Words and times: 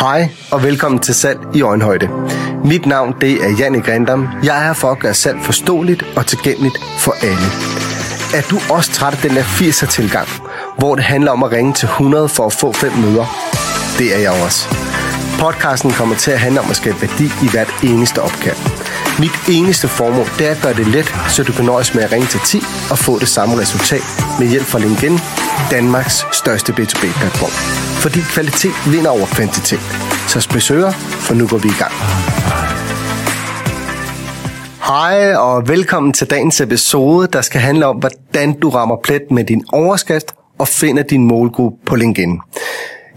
Hej 0.00 0.28
og 0.50 0.62
velkommen 0.62 1.00
til 1.00 1.14
Salg 1.14 1.40
i 1.54 1.62
Øjenhøjde. 1.62 2.08
Mit 2.64 2.86
navn 2.86 3.14
det 3.20 3.44
er 3.44 3.56
Janne 3.58 3.80
Grindam. 3.82 4.28
Jeg 4.44 4.58
er 4.58 4.66
her 4.66 4.72
for 4.72 4.90
at 4.90 4.98
gøre 4.98 5.14
salg 5.14 5.38
forståeligt 5.42 6.04
og 6.16 6.26
tilgængeligt 6.26 6.78
for 6.98 7.12
alle. 7.22 7.46
Er 8.34 8.42
du 8.50 8.74
også 8.74 8.90
træt 8.92 9.12
af 9.12 9.18
den 9.18 9.36
der 9.36 9.42
80'er 9.42 9.86
tilgang, 9.86 10.28
hvor 10.78 10.94
det 10.94 11.04
handler 11.04 11.30
om 11.30 11.42
at 11.42 11.52
ringe 11.52 11.72
til 11.72 11.86
100 11.86 12.28
for 12.28 12.46
at 12.46 12.52
få 12.52 12.72
fem 12.72 12.92
møder? 12.92 13.26
Det 13.98 14.16
er 14.16 14.18
jeg 14.18 14.44
også. 14.44 14.68
Podcasten 15.40 15.90
kommer 15.90 16.16
til 16.16 16.30
at 16.30 16.40
handle 16.40 16.60
om 16.60 16.70
at 16.70 16.76
skabe 16.76 17.02
værdi 17.02 17.24
i 17.24 17.50
hvert 17.50 17.74
eneste 17.82 18.22
opkald. 18.22 18.79
Mit 19.20 19.56
eneste 19.58 19.88
formål 19.88 20.26
det 20.38 20.46
er 20.46 20.50
at 20.50 20.62
gøre 20.62 20.74
det 20.74 20.86
let, 20.86 21.14
så 21.28 21.42
du 21.42 21.52
kan 21.52 21.64
nøjes 21.64 21.94
med 21.94 22.02
at 22.02 22.12
ringe 22.12 22.26
til 22.26 22.40
10 22.40 22.58
og 22.90 22.98
få 22.98 23.18
det 23.18 23.28
samme 23.28 23.60
resultat 23.60 24.02
med 24.38 24.48
hjælp 24.48 24.64
fra 24.64 24.78
LinkedIn, 24.78 25.18
Danmarks 25.70 26.26
største 26.32 26.72
B2B-platform. 26.72 27.52
Fordi 28.02 28.20
kvalitet 28.20 28.72
vinder 28.92 29.10
over 29.10 29.26
kvantitet. 29.26 29.80
Så 30.28 30.40
spidsører, 30.40 30.92
for 31.26 31.34
nu 31.34 31.46
går 31.46 31.58
vi 31.58 31.68
i 31.68 31.78
gang. 31.82 31.92
Hej 34.90 35.34
og 35.34 35.68
velkommen 35.68 36.12
til 36.12 36.30
dagens 36.30 36.60
episode, 36.60 37.28
der 37.32 37.40
skal 37.40 37.60
handle 37.60 37.86
om, 37.86 37.96
hvordan 37.96 38.60
du 38.60 38.68
rammer 38.68 38.96
plet 39.04 39.22
med 39.30 39.44
din 39.44 39.64
overskrift 39.72 40.34
og 40.58 40.68
finder 40.68 41.02
din 41.02 41.24
målgruppe 41.24 41.78
på 41.86 41.96
LinkedIn. 41.96 42.40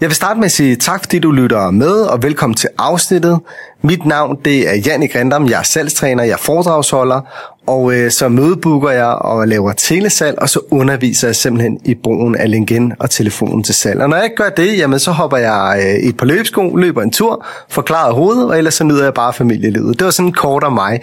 Jeg 0.00 0.08
vil 0.08 0.16
starte 0.16 0.40
med 0.40 0.44
at 0.44 0.52
sige 0.52 0.76
tak, 0.76 1.00
fordi 1.02 1.18
du 1.18 1.30
lytter 1.30 1.70
med, 1.70 1.92
og 1.92 2.22
velkommen 2.22 2.56
til 2.56 2.68
afsnittet. 2.78 3.40
Mit 3.86 4.06
navn 4.06 4.38
det 4.44 4.68
er 4.68 4.74
Jannik 4.86 5.16
Rindam, 5.16 5.48
jeg 5.48 5.58
er 5.58 5.62
salgstræner, 5.62 6.24
jeg 6.24 6.32
er 6.32 6.36
foredragsholder, 6.36 7.20
og 7.66 7.94
øh, 7.94 8.10
så 8.10 8.28
mødebooker 8.28 8.90
jeg 8.90 9.06
og 9.06 9.48
laver 9.48 9.72
telesalg, 9.72 10.38
og 10.38 10.48
så 10.48 10.60
underviser 10.70 11.28
jeg 11.28 11.36
simpelthen 11.36 11.80
i 11.84 11.94
brugen 11.94 12.36
af 12.36 12.50
LinkedIn 12.50 12.92
og 12.98 13.10
telefonen 13.10 13.62
til 13.62 13.74
salg. 13.74 14.00
Og 14.00 14.08
når 14.08 14.16
jeg 14.16 14.24
ikke 14.24 14.36
gør 14.36 14.48
det, 14.48 14.78
jamen, 14.78 14.98
så 14.98 15.10
hopper 15.10 15.36
jeg 15.36 15.82
øh, 15.86 16.04
i 16.04 16.08
et 16.08 16.16
par 16.16 16.26
løbsko, 16.26 16.76
løber 16.76 17.02
en 17.02 17.10
tur, 17.10 17.46
forklarer 17.68 18.12
hovedet, 18.12 18.48
og 18.48 18.58
ellers 18.58 18.74
så 18.74 18.84
nyder 18.84 19.04
jeg 19.04 19.14
bare 19.14 19.32
familielivet. 19.32 19.98
Det 19.98 20.04
var 20.04 20.10
sådan 20.10 20.32
kort 20.32 20.64
om 20.64 20.72
mig. 20.72 21.00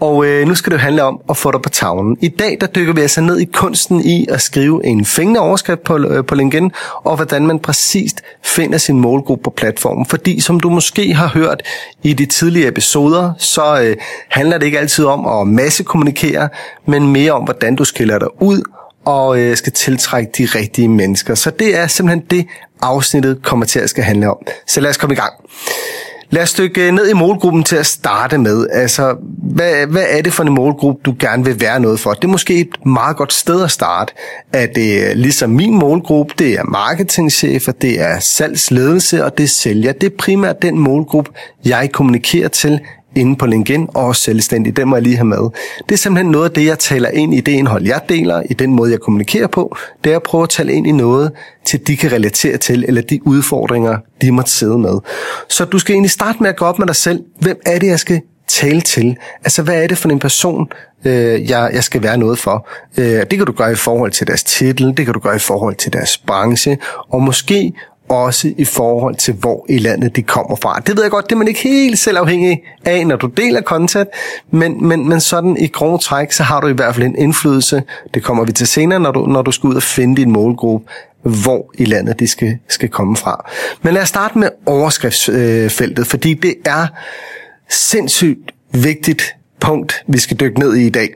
Og 0.00 0.26
øh, 0.26 0.48
nu 0.48 0.54
skal 0.54 0.72
det 0.72 0.76
jo 0.76 0.80
handle 0.80 1.02
om 1.02 1.20
at 1.30 1.36
få 1.36 1.52
dig 1.52 1.62
på 1.62 1.68
tavlen. 1.68 2.16
I 2.20 2.28
dag 2.28 2.58
der 2.60 2.66
dykker 2.66 2.92
vi 2.92 3.00
altså 3.00 3.20
ned 3.20 3.38
i 3.38 3.44
kunsten 3.44 4.04
i 4.04 4.26
at 4.30 4.40
skrive 4.40 4.86
en 4.86 5.04
fængende 5.04 5.40
overskrift 5.40 5.82
på, 5.84 5.98
øh, 5.98 6.24
på 6.24 6.34
LinkedIn, 6.34 6.70
og 7.04 7.16
hvordan 7.16 7.46
man 7.46 7.58
præcist 7.58 8.22
finder 8.44 8.78
sin 8.78 9.00
målgruppe 9.00 9.42
på 9.42 9.50
platformen. 9.50 10.06
Fordi 10.06 10.40
som 10.40 10.60
du 10.60 10.70
måske 10.70 11.14
har 11.14 11.28
hørt 11.28 11.62
i 12.02 12.12
de 12.18 12.26
tidligere 12.26 12.68
episoder, 12.68 13.32
så 13.38 13.80
øh, 13.82 13.96
handler 14.28 14.58
det 14.58 14.66
ikke 14.66 14.78
altid 14.78 15.04
om 15.04 15.26
at 15.26 15.46
massekommunikere, 15.46 16.48
men 16.86 17.12
mere 17.12 17.32
om, 17.32 17.42
hvordan 17.42 17.76
du 17.76 17.84
skiller 17.84 18.18
dig 18.18 18.42
ud 18.42 18.62
og 19.04 19.40
øh, 19.40 19.56
skal 19.56 19.72
tiltrække 19.72 20.30
de 20.38 20.44
rigtige 20.44 20.88
mennesker. 20.88 21.34
Så 21.34 21.50
det 21.50 21.78
er 21.78 21.86
simpelthen 21.86 22.24
det, 22.30 22.46
afsnittet 22.82 23.42
kommer 23.42 23.66
til 23.66 23.78
at 23.80 23.90
skal 23.90 24.04
handle 24.04 24.30
om. 24.30 24.36
Så 24.66 24.80
lad 24.80 24.90
os 24.90 24.96
komme 24.96 25.14
i 25.14 25.16
gang. 25.16 25.32
Lad 26.30 26.42
os 26.42 26.52
dykke 26.52 26.86
øh, 26.86 26.92
ned 26.92 27.10
i 27.10 27.12
målgruppen 27.12 27.62
til 27.64 27.76
at 27.76 27.86
starte 27.86 28.38
med. 28.38 28.66
Altså, 28.72 29.16
hvad, 29.38 29.86
hvad 29.86 30.04
er 30.08 30.22
det 30.22 30.32
for 30.32 30.42
en 30.42 30.54
målgruppe, 30.54 31.00
du 31.04 31.14
gerne 31.20 31.44
vil 31.44 31.60
være 31.60 31.80
noget 31.80 32.00
for? 32.00 32.12
Det 32.12 32.24
er 32.24 32.28
måske 32.28 32.60
et 32.60 32.86
meget 32.86 33.16
godt 33.16 33.32
sted 33.32 33.64
at 33.64 33.70
starte. 33.70 34.12
At 34.52 34.74
det 34.74 35.10
øh, 35.10 35.16
ligesom 35.16 35.50
min 35.50 35.78
målgruppe, 35.78 36.34
det 36.38 36.52
er 36.52 36.64
marketingchefer, 36.64 37.72
det 37.72 38.00
er 38.00 38.18
salgsledelse 38.20 39.24
og 39.24 39.38
det 39.38 39.44
er 39.44 39.48
sælger. 39.48 39.92
Det 39.92 40.12
er 40.12 40.16
primært 40.18 40.62
den 40.62 40.78
målgruppe, 40.78 41.30
jeg 41.64 41.90
kommunikerer 41.92 42.48
til 42.48 42.80
inde 43.16 43.36
på 43.36 43.46
LinkedIn 43.46 43.88
og 43.94 44.04
også 44.04 44.22
selvstændig. 44.22 44.76
Den 44.76 44.88
må 44.88 44.96
jeg 44.96 45.02
lige 45.02 45.16
have 45.16 45.26
med. 45.26 45.50
Det 45.88 45.92
er 45.92 45.96
simpelthen 45.96 46.30
noget 46.30 46.44
af 46.44 46.50
det, 46.50 46.64
jeg 46.64 46.78
taler 46.78 47.08
ind 47.08 47.34
i 47.34 47.40
det 47.40 47.52
indhold, 47.52 47.86
jeg 47.86 48.00
deler, 48.08 48.42
i 48.50 48.54
den 48.54 48.74
måde, 48.74 48.90
jeg 48.90 49.00
kommunikerer 49.00 49.46
på. 49.46 49.76
Det 50.04 50.12
er 50.12 50.16
at 50.16 50.22
prøve 50.22 50.42
at 50.42 50.48
tale 50.48 50.72
ind 50.72 50.86
i 50.86 50.92
noget, 50.92 51.32
til 51.64 51.86
de 51.86 51.96
kan 51.96 52.12
relatere 52.12 52.56
til, 52.56 52.84
eller 52.88 53.02
de 53.02 53.26
udfordringer, 53.26 53.98
de 54.22 54.32
måtte 54.32 54.50
sidde 54.50 54.78
med. 54.78 54.98
Så 55.48 55.64
du 55.64 55.78
skal 55.78 55.92
egentlig 55.92 56.10
starte 56.10 56.38
med 56.40 56.48
at 56.48 56.56
gå 56.56 56.64
op 56.64 56.78
med 56.78 56.86
dig 56.86 56.96
selv. 56.96 57.24
Hvem 57.40 57.60
er 57.66 57.78
det, 57.78 57.86
jeg 57.86 57.98
skal 57.98 58.20
tale 58.48 58.80
til? 58.80 59.16
Altså, 59.44 59.62
hvad 59.62 59.82
er 59.82 59.86
det 59.86 59.98
for 59.98 60.08
en 60.08 60.18
person, 60.18 60.68
øh, 61.04 61.50
jeg, 61.50 61.70
jeg 61.72 61.84
skal 61.84 62.02
være 62.02 62.18
noget 62.18 62.38
for? 62.38 62.68
Øh, 62.98 63.04
det 63.04 63.30
kan 63.30 63.46
du 63.46 63.52
gøre 63.52 63.72
i 63.72 63.74
forhold 63.74 64.10
til 64.10 64.26
deres 64.26 64.44
titel, 64.44 64.96
det 64.96 65.04
kan 65.04 65.14
du 65.14 65.20
gøre 65.20 65.36
i 65.36 65.38
forhold 65.38 65.74
til 65.74 65.92
deres 65.92 66.18
branche, 66.18 66.78
og 67.08 67.22
måske 67.22 67.72
også 68.08 68.52
i 68.58 68.64
forhold 68.64 69.16
til, 69.16 69.34
hvor 69.34 69.66
i 69.68 69.78
landet 69.78 70.16
de 70.16 70.22
kommer 70.22 70.56
fra. 70.56 70.82
Det 70.86 70.96
ved 70.96 71.02
jeg 71.02 71.10
godt, 71.10 71.24
det 71.24 71.32
er 71.32 71.38
man 71.38 71.48
ikke 71.48 71.60
helt 71.60 71.98
selv 71.98 72.18
afhængig 72.18 72.62
af, 72.84 73.06
når 73.06 73.16
du 73.16 73.26
deler 73.26 73.62
content, 73.62 74.08
men, 74.50 74.88
men, 74.88 75.08
men 75.08 75.20
sådan 75.20 75.56
i 75.56 75.66
grove 75.66 75.98
træk, 75.98 76.32
så 76.32 76.42
har 76.42 76.60
du 76.60 76.66
i 76.66 76.72
hvert 76.72 76.94
fald 76.94 77.06
en 77.06 77.16
indflydelse. 77.18 77.82
Det 78.14 78.22
kommer 78.22 78.44
vi 78.44 78.52
til 78.52 78.66
senere, 78.66 79.00
når 79.00 79.10
du, 79.10 79.26
når 79.26 79.42
du 79.42 79.52
skal 79.52 79.68
ud 79.68 79.74
og 79.74 79.82
finde 79.82 80.16
din 80.16 80.30
målgruppe 80.30 80.90
hvor 81.22 81.70
i 81.74 81.84
landet 81.84 82.20
de 82.20 82.28
skal, 82.28 82.58
skal 82.68 82.88
komme 82.88 83.16
fra. 83.16 83.50
Men 83.82 83.94
lad 83.94 84.02
os 84.02 84.08
starte 84.08 84.38
med 84.38 84.48
overskriftsfeltet, 84.66 86.06
fordi 86.06 86.34
det 86.34 86.54
er 86.64 86.86
sindssygt 87.68 88.52
vigtigt 88.72 89.36
punkt, 89.60 90.04
vi 90.06 90.18
skal 90.18 90.36
dykke 90.40 90.60
ned 90.60 90.76
i 90.76 90.86
i 90.86 90.90
dag. 90.90 91.14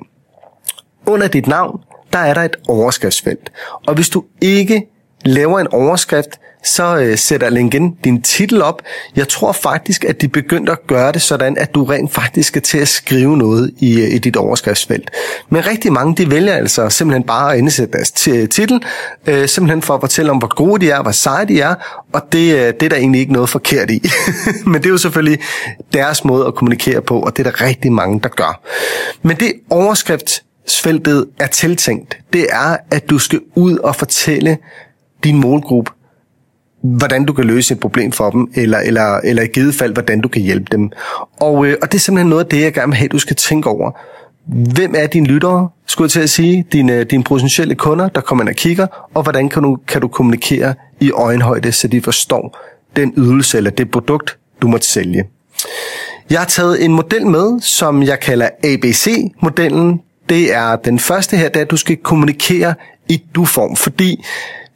Under 1.06 1.28
dit 1.28 1.46
navn, 1.46 1.80
der 2.12 2.18
er 2.18 2.34
der 2.34 2.42
et 2.42 2.56
overskriftsfelt. 2.68 3.52
Og 3.86 3.94
hvis 3.94 4.08
du 4.08 4.24
ikke 4.40 4.86
laver 5.24 5.60
en 5.60 5.68
overskrift, 5.68 6.40
så 6.62 6.96
øh, 6.96 7.18
sætter 7.18 7.50
LinkedIn 7.50 7.94
din 8.04 8.22
titel 8.22 8.62
op. 8.62 8.82
Jeg 9.16 9.28
tror 9.28 9.52
faktisk, 9.52 10.04
at 10.04 10.20
de 10.20 10.28
begyndte 10.28 10.72
at 10.72 10.78
gøre 10.86 11.12
det 11.12 11.22
sådan, 11.22 11.58
at 11.58 11.74
du 11.74 11.84
rent 11.84 12.12
faktisk 12.12 12.48
skal 12.48 12.62
til 12.62 12.78
at 12.78 12.88
skrive 12.88 13.36
noget 13.36 13.70
i, 13.78 14.00
øh, 14.00 14.14
i 14.14 14.18
dit 14.18 14.36
overskriftsfelt. 14.36 15.10
Men 15.48 15.66
rigtig 15.66 15.92
mange, 15.92 16.16
de 16.16 16.30
vælger 16.30 16.52
altså 16.52 16.88
simpelthen 16.88 17.22
bare 17.22 17.52
at 17.52 17.58
indsætte 17.58 17.92
deres 17.92 18.10
titel, 18.50 18.82
øh, 19.26 19.48
simpelthen 19.48 19.82
for 19.82 19.94
at 19.94 20.00
fortælle 20.00 20.30
om, 20.30 20.38
hvor 20.38 20.54
gode 20.54 20.86
de 20.86 20.90
er, 20.90 21.02
hvor 21.02 21.12
seje 21.12 21.44
de 21.44 21.60
er, 21.60 21.74
og 22.12 22.22
det, 22.32 22.54
øh, 22.54 22.66
det 22.80 22.82
er 22.82 22.88
der 22.88 22.96
egentlig 22.96 23.20
ikke 23.20 23.32
noget 23.32 23.48
forkert 23.48 23.90
i. 23.90 24.02
Men 24.66 24.74
det 24.74 24.86
er 24.86 24.90
jo 24.90 24.98
selvfølgelig 24.98 25.38
deres 25.92 26.24
måde 26.24 26.46
at 26.46 26.54
kommunikere 26.54 27.02
på, 27.02 27.20
og 27.20 27.36
det 27.36 27.46
er 27.46 27.50
der 27.50 27.60
rigtig 27.60 27.92
mange, 27.92 28.20
der 28.20 28.28
gør. 28.28 28.60
Men 29.22 29.36
det 29.36 29.52
overskriftsfeltet 29.70 31.26
er 31.38 31.46
tiltænkt, 31.46 32.18
det 32.32 32.46
er, 32.50 32.76
at 32.90 33.10
du 33.10 33.18
skal 33.18 33.40
ud 33.54 33.76
og 33.78 33.96
fortælle 33.96 34.58
din 35.24 35.36
målgruppe, 35.36 35.90
hvordan 36.82 37.24
du 37.24 37.32
kan 37.32 37.44
løse 37.44 37.74
et 37.74 37.80
problem 37.80 38.12
for 38.12 38.30
dem, 38.30 38.50
eller, 38.54 38.78
eller, 38.78 39.20
eller 39.24 39.42
i 39.42 39.46
givet 39.46 39.74
fald, 39.74 39.92
hvordan 39.92 40.20
du 40.20 40.28
kan 40.28 40.42
hjælpe 40.42 40.66
dem. 40.72 40.90
Og, 41.40 41.66
øh, 41.66 41.76
og 41.82 41.92
det 41.92 41.98
er 41.98 42.00
simpelthen 42.00 42.30
noget 42.30 42.44
af 42.44 42.50
det, 42.50 42.60
jeg 42.60 42.72
gerne 42.72 42.88
vil 42.88 42.96
have, 42.96 43.08
du 43.08 43.18
skal 43.18 43.36
tænke 43.36 43.68
over. 43.68 43.90
Hvem 44.74 44.94
er 44.96 45.06
dine 45.06 45.26
lyttere, 45.26 45.68
skulle 45.86 46.06
jeg 46.06 46.10
til 46.10 46.20
at 46.20 46.30
sige, 46.30 46.64
dine, 46.72 46.92
øh, 46.92 47.06
dine 47.10 47.24
potentielle 47.24 47.74
kunder, 47.74 48.08
der 48.08 48.20
kommer 48.20 48.44
ind 48.44 48.48
og 48.48 48.54
kigger, 48.54 48.86
og 49.14 49.22
hvordan 49.22 49.48
kan 49.48 49.62
du, 49.62 49.78
kan 49.88 50.00
du 50.00 50.08
kommunikere 50.08 50.74
i 51.00 51.10
øjenhøjde, 51.10 51.72
så 51.72 51.88
de 51.88 52.02
forstår 52.02 52.58
den 52.96 53.14
ydelse 53.16 53.56
eller 53.56 53.70
det 53.70 53.90
produkt, 53.90 54.38
du 54.62 54.68
måtte 54.68 54.86
sælge. 54.86 55.24
Jeg 56.30 56.40
har 56.40 56.46
taget 56.46 56.84
en 56.84 56.92
model 56.92 57.26
med, 57.26 57.60
som 57.60 58.02
jeg 58.02 58.20
kalder 58.20 58.48
ABC-modellen. 58.64 60.00
Det 60.28 60.54
er 60.54 60.76
den 60.76 60.98
første 60.98 61.36
her, 61.36 61.48
der 61.48 61.64
du 61.64 61.76
skal 61.76 61.96
kommunikere 61.96 62.74
i 63.08 63.22
du-form, 63.34 63.76
fordi 63.76 64.24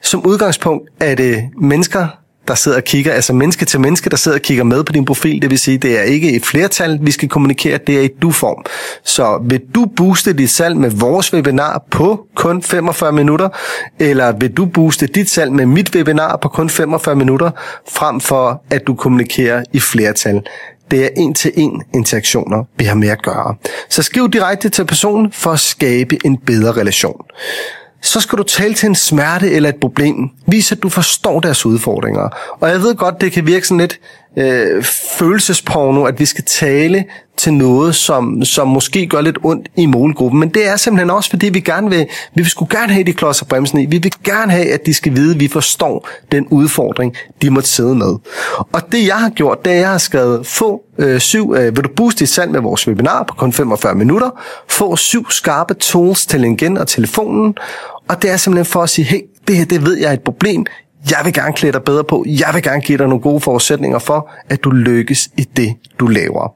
som 0.07 0.27
udgangspunkt 0.27 0.89
er 1.01 1.15
det 1.15 1.51
mennesker, 1.61 2.07
der 2.49 2.55
sidder 2.55 2.77
og 2.77 2.85
kigger, 2.85 3.13
altså 3.13 3.33
menneske 3.33 3.65
til 3.65 3.81
menneske, 3.81 4.11
der 4.11 4.17
sidder 4.17 4.39
og 4.39 4.43
kigger 4.43 4.65
med 4.65 4.85
på 4.85 4.93
din 4.93 5.05
profil. 5.05 5.43
Det 5.43 5.51
vil 5.51 5.59
sige, 5.59 5.79
det 5.79 5.99
er 5.99 6.03
ikke 6.03 6.33
et 6.33 6.47
flertal, 6.47 6.99
vi 7.03 7.11
skal 7.11 7.29
kommunikere, 7.29 7.79
det 7.87 7.99
er 7.99 8.03
i 8.03 8.09
du-form. 8.23 8.65
Så 9.05 9.39
vil 9.43 9.61
du 9.75 9.87
booste 9.97 10.33
dit 10.33 10.51
salg 10.51 10.77
med 10.77 10.91
vores 10.91 11.35
webinar 11.35 11.83
på 11.91 12.27
kun 12.35 12.63
45 12.63 13.13
minutter, 13.13 13.49
eller 13.99 14.33
vil 14.33 14.53
du 14.53 14.67
booste 14.67 15.07
dit 15.07 15.31
salg 15.31 15.53
med 15.53 15.67
mit 15.67 15.95
webinar 15.95 16.39
på 16.43 16.49
kun 16.49 16.71
45 16.71 17.17
minutter, 17.17 17.51
frem 17.89 18.21
for 18.21 18.63
at 18.71 18.87
du 18.87 18.95
kommunikerer 18.95 19.65
i 19.73 19.81
flertal? 19.81 20.43
Det 20.91 21.05
er 21.05 21.09
en-til-en 21.17 21.83
interaktioner, 21.95 22.65
vi 22.79 22.85
har 22.85 22.95
med 22.95 23.09
at 23.09 23.23
gøre. 23.23 23.55
Så 23.89 24.03
skriv 24.03 24.31
direkte 24.31 24.69
til 24.69 24.85
personen 24.85 25.33
for 25.33 25.51
at 25.51 25.61
skabe 25.61 26.19
en 26.25 26.37
bedre 26.37 26.73
relation 26.73 27.21
så 28.07 28.21
skal 28.21 28.39
du 28.39 28.43
tale 28.43 28.75
til 28.75 28.87
en 28.87 28.95
smerte 28.95 29.51
eller 29.51 29.69
et 29.69 29.77
problem. 29.81 30.31
Vis, 30.47 30.73
at 30.73 30.83
du 30.83 30.89
forstår 30.89 31.41
deres 31.41 31.67
udfordringer. 31.67 32.29
Og 32.61 32.69
jeg 32.71 32.81
ved 32.81 32.95
godt, 32.95 33.21
det 33.21 33.33
kan 33.33 33.47
virke 33.47 33.67
sådan 33.67 33.81
lidt 33.81 34.01
øh, 34.37 34.85
følelsesporno, 35.19 36.05
at 36.05 36.21
vi 36.21 36.25
skal 36.25 36.45
tale 36.45 37.05
til 37.37 37.55
noget, 37.55 37.95
som, 37.95 38.45
som 38.45 38.69
måske 38.69 39.07
gør 39.07 39.21
lidt 39.21 39.39
ondt 39.43 39.69
i 39.77 39.87
målgruppen. 39.87 40.41
Men 40.41 40.49
det 40.49 40.69
er 40.69 40.77
simpelthen 40.77 41.11
også, 41.11 41.31
fordi 41.31 41.49
vi 41.49 41.61
gerne 41.61 41.91
vil, 41.91 42.07
vi 42.35 42.43
vil 42.43 42.51
skulle 42.51 42.79
gerne 42.79 42.93
have, 42.93 43.05
de 43.05 43.13
klodser 43.13 43.47
bremsen 43.47 43.79
i. 43.79 43.87
Vi 43.87 43.99
vil 43.99 44.13
gerne 44.25 44.53
have, 44.53 44.73
at 44.73 44.87
de 44.87 44.95
skal 44.95 45.17
vide, 45.17 45.35
at 45.35 45.41
vi 45.41 45.49
forstår 45.49 46.09
den 46.33 46.47
udfordring, 46.51 47.15
de 47.43 47.51
måtte 47.51 47.69
sidde 47.69 47.95
med. 47.95 48.17
Og 48.73 48.93
det, 48.93 49.07
jeg 49.07 49.17
har 49.17 49.31
gjort, 49.31 49.65
det 49.65 49.73
er, 49.73 49.77
at 49.77 49.81
jeg 49.81 49.91
har 49.91 49.99
skrevet, 49.99 50.47
få 50.47 50.83
øh, 50.99 51.21
syv, 51.21 51.55
øh, 51.57 51.77
vil 51.77 51.85
du 51.85 51.89
booste 51.97 52.19
dit 52.19 52.29
salg 52.29 52.51
med 52.51 52.61
vores 52.61 52.89
webinar 52.89 53.23
på 53.23 53.35
kun 53.35 53.53
45 53.53 53.95
minutter, 53.95 54.31
få 54.69 54.97
syv 54.97 55.31
skarpe 55.31 55.75
tools 55.75 56.27
til 56.27 56.41
LinkedIn 56.41 56.77
og 56.77 56.89
telefonen, 56.89 57.55
og 58.09 58.23
det 58.23 58.31
er 58.31 58.37
simpelthen 58.37 58.73
for 58.73 58.83
at 58.83 58.91
sige, 58.91 59.05
hey, 59.05 59.21
det 59.49 59.57
her, 59.57 59.65
det 59.65 59.85
ved 59.85 59.97
jeg 59.99 60.09
er 60.09 60.13
et 60.13 60.23
problem. 60.23 60.67
Jeg 61.11 61.19
vil 61.25 61.33
gerne 61.33 61.53
klæde 61.53 61.73
dig 61.73 61.83
bedre 61.83 62.05
på. 62.05 62.25
Jeg 62.27 62.51
vil 62.55 62.63
gerne 62.63 62.81
give 62.81 62.99
dig 62.99 63.09
nogle 63.09 63.23
gode 63.23 63.41
forudsætninger 63.41 63.99
for, 63.99 64.31
at 64.49 64.65
du 64.65 64.71
lykkes 64.71 65.29
i 65.37 65.45
det, 65.57 65.75
du 66.01 66.07
laver. 66.07 66.55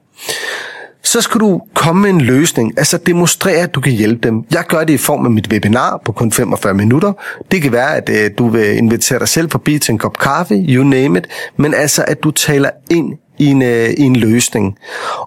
så 1.03 1.21
skal 1.21 1.41
du 1.41 1.61
komme 1.73 2.01
med 2.01 2.09
en 2.09 2.21
løsning, 2.21 2.73
altså 2.77 2.97
demonstrere, 2.97 3.63
at 3.63 3.75
du 3.75 3.81
kan 3.81 3.93
hjælpe 3.93 4.27
dem. 4.27 4.43
Jeg 4.51 4.65
gør 4.67 4.83
det 4.83 4.93
i 4.93 4.97
form 4.97 5.25
af 5.25 5.31
mit 5.31 5.47
webinar 5.51 6.01
på 6.05 6.11
kun 6.11 6.31
45 6.31 6.73
minutter. 6.73 7.13
Det 7.51 7.61
kan 7.61 7.71
være, 7.71 7.95
at 7.95 8.09
øh, 8.09 8.31
du 8.37 8.49
vil 8.49 8.77
invitere 8.77 9.19
dig 9.19 9.27
selv 9.27 9.51
forbi 9.51 9.79
til 9.79 9.91
en 9.91 9.97
kop 9.97 10.17
kaffe, 10.17 10.55
you 10.55 10.83
name 10.83 11.19
it, 11.19 11.27
men 11.57 11.73
altså, 11.73 12.05
at 12.07 12.23
du 12.23 12.31
taler 12.31 12.69
ind 12.91 13.13
i 13.41 13.45
en, 13.45 13.61
øh, 13.61 13.89
i 13.89 14.01
en 14.01 14.15
løsning. 14.15 14.77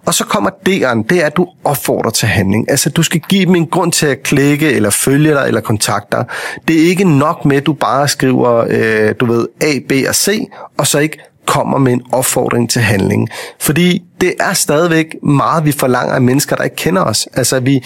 Og 0.07 0.15
så 0.15 0.25
kommer 0.25 0.51
D'eren, 0.51 1.03
det 1.09 1.23
er, 1.23 1.27
at 1.27 1.37
du 1.37 1.49
opfordrer 1.65 2.11
til 2.11 2.29
handling. 2.29 2.71
Altså, 2.71 2.91
du 2.91 3.03
skal 3.03 3.21
give 3.21 3.47
dem 3.47 3.55
en 3.55 3.67
grund 3.67 3.93
til 3.93 4.07
at 4.07 4.23
klikke, 4.23 4.73
eller 4.73 4.91
følge 4.91 5.35
dig, 5.35 5.45
eller 5.47 5.61
kontakte 5.61 6.17
dig. 6.17 6.25
Det 6.69 6.83
er 6.83 6.87
ikke 6.89 7.19
nok 7.19 7.45
med, 7.45 7.57
at 7.57 7.67
du 7.67 7.73
bare 7.73 8.09
skriver, 8.09 8.65
øh, 8.69 9.15
du 9.21 9.27
ved, 9.27 9.47
A, 9.61 9.79
B 9.89 9.93
og 10.09 10.15
C, 10.15 10.49
og 10.79 10.87
så 10.87 10.99
ikke 10.99 11.19
kommer 11.47 11.79
med 11.79 11.93
en 11.93 12.03
opfordring 12.13 12.71
til 12.71 12.83
handling. 12.83 13.29
Fordi 13.61 14.03
det 14.21 14.35
er 14.41 14.53
stadigvæk 14.53 15.07
meget, 15.23 15.65
vi 15.65 15.73
forlanger 15.73 16.15
af 16.15 16.23
mennesker, 16.23 16.57
der 16.57 16.65
ikke 16.65 16.77
kender 16.77 17.03
os. 17.03 17.29
Altså, 17.35 17.61
vi, 17.61 17.85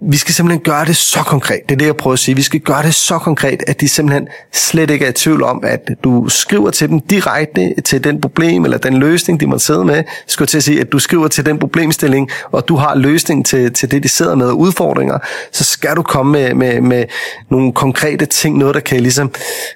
vi 0.00 0.16
skal 0.16 0.34
simpelthen 0.34 0.64
gøre 0.64 0.84
det 0.84 0.96
så 0.96 1.18
konkret. 1.18 1.60
Det 1.68 1.74
er 1.74 1.78
det, 1.78 1.86
jeg 1.86 1.96
prøver 1.96 2.12
at 2.12 2.18
sige. 2.18 2.34
Vi 2.34 2.42
skal 2.42 2.60
gøre 2.60 2.82
det 2.82 2.94
så 2.94 3.18
konkret, 3.18 3.62
at 3.66 3.80
de 3.80 3.88
simpelthen 3.88 4.28
slet 4.52 4.90
ikke 4.90 5.04
er 5.04 5.08
i 5.08 5.12
tvivl 5.12 5.42
om, 5.42 5.60
at 5.64 5.90
du 6.04 6.28
skriver 6.28 6.70
til 6.70 6.88
dem 6.88 7.00
direkte 7.00 7.74
til 7.84 8.04
den 8.04 8.20
problem 8.20 8.64
eller 8.64 8.78
den 8.78 8.94
løsning, 8.94 9.40
de 9.40 9.46
må 9.46 9.58
sidde 9.58 9.84
med. 9.84 9.94
Jeg 9.94 10.04
skal 10.26 10.46
til 10.46 10.56
at 10.56 10.64
sige, 10.64 10.80
at 10.80 10.92
du 10.92 10.98
skriver 10.98 11.28
til 11.28 11.46
den 11.46 11.58
problemstilling, 11.58 12.30
og 12.52 12.68
du 12.68 12.76
har 12.76 12.94
løsning 12.94 13.46
til, 13.46 13.72
til 13.72 13.90
det, 13.90 14.02
de 14.02 14.08
sidder 14.08 14.34
med, 14.34 14.46
og 14.46 14.58
udfordringer, 14.58 15.18
så 15.52 15.64
skal 15.64 15.96
du 15.96 16.02
komme 16.02 16.32
med, 16.32 16.54
med, 16.54 16.80
med 16.80 17.04
nogle 17.50 17.72
konkrete 17.72 18.26
ting, 18.26 18.58
noget, 18.58 18.74
der 18.74 18.80
kan 18.80 19.00
ligesom 19.00 19.30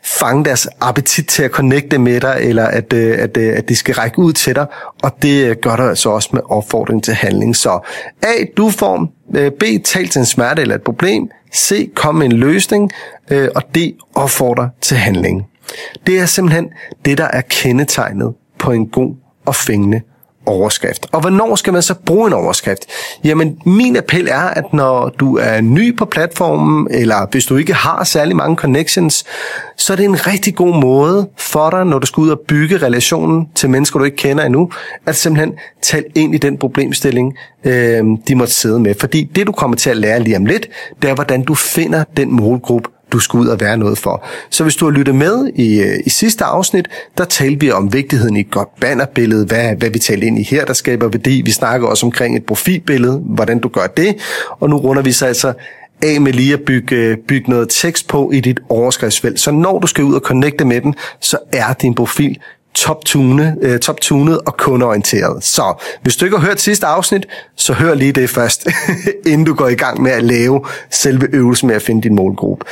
fange 0.04 0.44
deres 0.44 0.68
appetit 0.80 1.26
til 1.26 1.42
at 1.42 1.50
connecte 1.50 1.98
med 1.98 2.20
dig, 2.20 2.36
eller 2.40 2.64
at, 2.64 2.92
øh, 2.92 3.18
at, 3.18 3.36
øh, 3.36 3.56
at 3.56 3.68
de 3.68 3.76
skal 3.76 3.94
række 3.94 4.18
ud 4.18 4.32
til 4.32 4.54
dig, 4.54 4.66
og 5.02 5.16
det 5.22 5.46
øh, 5.46 5.56
gør 5.62 5.76
du 5.76 5.82
altså 5.82 6.10
også 6.10 6.28
med 6.32 6.40
opfordring 6.44 7.04
til 7.04 7.14
handling. 7.14 7.56
Så 7.56 7.88
A, 8.22 8.44
du 8.56 8.70
form, 8.70 9.10
B. 9.60 9.84
Tal 9.84 10.09
til 10.10 10.18
en 10.18 10.26
smerte 10.26 10.62
eller 10.62 10.74
et 10.74 10.82
problem. 10.82 11.30
C. 11.54 11.94
Kom 11.94 12.14
med 12.14 12.26
en 12.26 12.32
løsning. 12.32 12.90
Øh, 13.30 13.48
og 13.54 13.62
D. 13.74 13.78
Opfordre 14.14 14.70
til 14.80 14.96
handling. 14.96 15.46
Det 16.06 16.20
er 16.20 16.26
simpelthen 16.26 16.68
det, 17.04 17.18
der 17.18 17.28
er 17.32 17.40
kendetegnet 17.40 18.34
på 18.58 18.72
en 18.72 18.86
god 18.86 19.14
og 19.46 19.54
fængende 19.54 20.00
overskrift. 20.50 21.06
Og 21.12 21.20
hvornår 21.20 21.56
skal 21.56 21.72
man 21.72 21.82
så 21.82 21.94
bruge 21.94 22.26
en 22.26 22.32
overskrift? 22.32 22.86
Jamen, 23.24 23.58
min 23.66 23.96
appel 23.96 24.28
er, 24.28 24.40
at 24.40 24.72
når 24.72 25.08
du 25.08 25.36
er 25.36 25.60
ny 25.60 25.96
på 25.96 26.04
platformen, 26.04 26.88
eller 26.90 27.26
hvis 27.30 27.46
du 27.46 27.56
ikke 27.56 27.72
har 27.74 28.04
særlig 28.04 28.36
mange 28.36 28.56
connections, 28.56 29.24
så 29.76 29.92
er 29.92 29.96
det 29.96 30.04
en 30.04 30.26
rigtig 30.26 30.54
god 30.54 30.80
måde 30.80 31.28
for 31.38 31.70
dig, 31.70 31.86
når 31.86 31.98
du 31.98 32.06
skal 32.06 32.20
ud 32.20 32.30
og 32.30 32.40
bygge 32.48 32.76
relationen 32.76 33.48
til 33.54 33.70
mennesker, 33.70 33.98
du 33.98 34.04
ikke 34.04 34.16
kender 34.16 34.44
endnu, 34.44 34.70
at 35.06 35.16
simpelthen 35.16 35.54
tale 35.82 36.04
ind 36.14 36.34
i 36.34 36.38
den 36.38 36.58
problemstilling, 36.58 37.34
øh, 37.64 38.04
de 38.28 38.34
måtte 38.34 38.54
sidde 38.54 38.80
med. 38.80 38.94
Fordi 38.94 39.24
det, 39.34 39.46
du 39.46 39.52
kommer 39.52 39.76
til 39.76 39.90
at 39.90 39.96
lære 39.96 40.20
lige 40.20 40.36
om 40.36 40.46
lidt, 40.46 40.68
det 41.02 41.10
er, 41.10 41.14
hvordan 41.14 41.42
du 41.42 41.54
finder 41.54 42.04
den 42.16 42.32
målgruppe, 42.32 42.90
du 43.12 43.18
skal 43.18 43.38
ud 43.38 43.46
og 43.46 43.60
være 43.60 43.76
noget 43.76 43.98
for. 43.98 44.24
Så 44.50 44.62
hvis 44.62 44.76
du 44.76 44.84
har 44.84 44.92
lyttet 44.92 45.14
med 45.14 45.50
i, 45.54 45.80
øh, 45.80 46.00
i 46.06 46.10
sidste 46.10 46.44
afsnit, 46.44 46.88
der 47.18 47.24
talte 47.24 47.60
vi 47.60 47.70
om 47.70 47.92
vigtigheden 47.92 48.36
i 48.36 48.40
et 48.40 48.50
godt 48.50 48.68
bannerbillede, 48.80 49.46
hvad, 49.46 49.76
hvad 49.76 49.90
vi 49.90 49.98
talte 49.98 50.26
ind 50.26 50.38
i 50.38 50.42
her, 50.42 50.64
der 50.64 50.72
skaber 50.72 51.08
værdi. 51.08 51.42
Vi 51.44 51.50
snakker 51.50 51.88
også 51.88 52.06
omkring 52.06 52.36
et 52.36 52.44
profilbillede, 52.44 53.22
hvordan 53.24 53.58
du 53.58 53.68
gør 53.68 53.86
det. 53.86 54.16
Og 54.50 54.70
nu 54.70 54.76
runder 54.76 55.02
vi 55.02 55.12
så 55.12 55.26
altså 55.26 55.52
af 56.02 56.20
med 56.20 56.32
lige 56.32 56.52
at 56.54 56.60
bygge, 56.60 56.96
øh, 56.96 57.16
bygge 57.28 57.50
noget 57.50 57.68
tekst 57.68 58.08
på 58.08 58.30
i 58.30 58.40
dit 58.40 58.60
overskriftsfelt. 58.68 59.40
Så 59.40 59.50
når 59.50 59.78
du 59.78 59.86
skal 59.86 60.04
ud 60.04 60.14
og 60.14 60.20
connecte 60.20 60.64
med 60.64 60.80
den, 60.80 60.94
så 61.20 61.38
er 61.52 61.72
din 61.72 61.94
profil 61.94 62.38
Øh, 62.70 62.74
top-tunet, 62.74 63.56
uh, 63.62 63.78
top 63.78 63.98
og 64.46 64.56
kundeorienteret. 64.56 65.44
Så 65.44 65.74
hvis 66.02 66.16
du 66.16 66.24
ikke 66.24 66.38
har 66.38 66.46
hørt 66.46 66.60
sidste 66.60 66.86
afsnit, 66.86 67.26
så 67.56 67.72
hør 67.72 67.94
lige 67.94 68.12
det 68.12 68.30
først, 68.30 68.68
inden 69.26 69.44
du 69.44 69.54
går 69.54 69.68
i 69.68 69.74
gang 69.74 70.02
med 70.02 70.10
at 70.10 70.24
lave 70.24 70.66
selve 70.90 71.28
øvelsen 71.32 71.66
med 71.66 71.76
at 71.76 71.82
finde 71.82 72.02
din 72.02 72.14
målgruppe. 72.14 72.64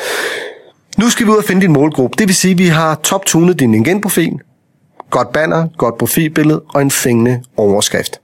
Nu 0.98 1.10
skal 1.10 1.26
vi 1.26 1.30
ud 1.30 1.36
og 1.36 1.44
finde 1.44 1.62
din 1.62 1.72
målgruppe. 1.72 2.16
Det 2.18 2.28
vil 2.28 2.34
sige, 2.34 2.52
at 2.52 2.58
vi 2.58 2.66
har 2.66 2.94
top-tunet 2.94 3.60
din 3.60 3.72
LinkedIn-profil, 3.72 4.32
godt 5.10 5.32
banner, 5.32 5.68
godt 5.78 5.98
profilbillede 5.98 6.62
og 6.68 6.82
en 6.82 6.90
fængende 6.90 7.42
overskrift. 7.56 8.20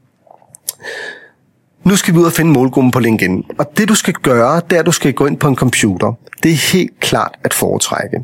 Nu 1.85 1.97
skal 1.97 2.15
vi 2.15 2.19
ud 2.19 2.25
og 2.25 2.33
finde 2.33 2.51
målgruppen 2.53 2.91
på 2.91 3.01
LinkedIn. 3.01 3.45
Og 3.59 3.79
det 3.79 3.89
du 3.89 3.95
skal 3.95 4.15
gøre, 4.15 4.61
det 4.71 4.77
er, 4.77 4.81
at 4.81 4.87
du 4.87 4.93
skal 4.93 5.13
gå 5.13 5.27
ind 5.27 5.37
på 5.37 5.49
en 5.49 5.57
computer. 5.57 6.13
Det 6.43 6.51
er 6.51 6.73
helt 6.73 7.01
klart 7.01 7.35
at 7.45 7.55
foretrække. 7.55 8.19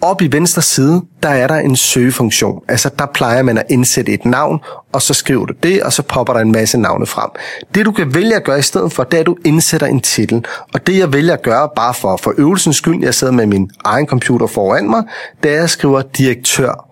Op 0.00 0.22
i 0.22 0.32
venstre 0.32 0.62
side, 0.62 1.02
der 1.22 1.28
er 1.28 1.46
der 1.46 1.54
en 1.54 1.76
søgefunktion. 1.76 2.62
Altså 2.68 2.90
der 2.98 3.06
plejer 3.06 3.42
man 3.42 3.58
at 3.58 3.66
indsætte 3.70 4.12
et 4.12 4.24
navn, 4.24 4.60
og 4.92 5.02
så 5.02 5.14
skriver 5.14 5.46
du 5.46 5.54
det, 5.62 5.82
og 5.82 5.92
så 5.92 6.02
popper 6.02 6.32
der 6.32 6.40
en 6.40 6.52
masse 6.52 6.78
navne 6.78 7.06
frem. 7.06 7.30
Det 7.74 7.86
du 7.86 7.92
kan 7.92 8.14
vælge 8.14 8.36
at 8.36 8.44
gøre 8.44 8.58
i 8.58 8.62
stedet 8.62 8.92
for, 8.92 9.04
det 9.04 9.16
er, 9.16 9.20
at 9.20 9.26
du 9.26 9.36
indsætter 9.44 9.86
en 9.86 10.00
titel. 10.00 10.44
Og 10.74 10.86
det 10.86 10.98
jeg 10.98 11.12
vælger 11.12 11.32
at 11.32 11.42
gøre, 11.42 11.68
bare 11.76 11.94
for, 11.94 12.16
for 12.16 12.34
øvelsens 12.36 12.76
skyld, 12.76 13.02
jeg 13.04 13.14
sidder 13.14 13.32
med 13.32 13.46
min 13.46 13.70
egen 13.84 14.06
computer 14.06 14.46
foran 14.46 14.90
mig, 14.90 15.02
det 15.42 15.50
er, 15.50 15.54
at 15.54 15.60
jeg 15.60 15.70
skriver 15.70 16.02
direktør 16.02 16.86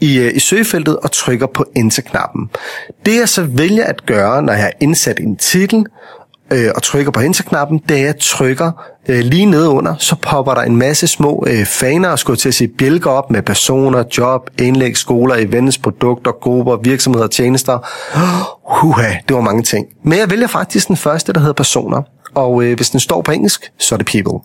i, 0.00 0.18
øh, 0.18 0.36
i 0.36 0.38
søgefeltet 0.38 0.96
og 0.96 1.12
trykker 1.12 1.46
på 1.46 1.64
Enter-knappen. 1.76 2.50
Det 3.06 3.16
jeg 3.16 3.28
så 3.28 3.42
vælger 3.42 3.84
at 3.84 4.06
gøre, 4.06 4.42
når 4.42 4.52
jeg 4.52 4.62
har 4.62 4.72
indsat 4.80 5.20
en 5.20 5.36
titel 5.36 5.86
øh, 6.52 6.70
og 6.74 6.82
trykker 6.82 7.12
på 7.12 7.20
Enter-knappen, 7.20 7.80
det 7.88 7.96
er, 7.96 8.00
at 8.00 8.06
jeg 8.06 8.18
trykker 8.18 8.72
øh, 9.08 9.18
lige 9.18 9.46
nedenunder, 9.46 9.94
så 9.98 10.16
popper 10.22 10.54
der 10.54 10.62
en 10.62 10.76
masse 10.76 11.06
små 11.06 11.44
øh, 11.46 11.64
faner, 11.64 12.08
og 12.08 12.18
skulle 12.18 12.36
til 12.36 12.48
at 12.48 12.54
se 12.54 12.68
bjælker 12.68 13.10
op 13.10 13.30
med 13.30 13.42
personer, 13.42 14.04
job, 14.18 14.50
indlæg, 14.58 14.96
skoler, 14.96 15.34
events, 15.34 15.78
produkter, 15.78 16.32
grupper, 16.32 16.76
virksomheder, 16.76 17.26
tjenester. 17.26 17.78
Huha, 18.80 19.14
det 19.28 19.36
var 19.36 19.42
mange 19.42 19.62
ting. 19.62 19.86
Men 20.04 20.18
jeg 20.18 20.30
vælger 20.30 20.46
faktisk 20.46 20.88
den 20.88 20.96
første, 20.96 21.32
der 21.32 21.40
hedder 21.40 21.52
personer. 21.52 22.02
Og 22.34 22.62
øh, 22.64 22.76
hvis 22.76 22.90
den 22.90 23.00
står 23.00 23.22
på 23.22 23.32
engelsk, 23.32 23.72
så 23.78 23.94
er 23.94 23.96
det 23.96 24.06
people 24.06 24.40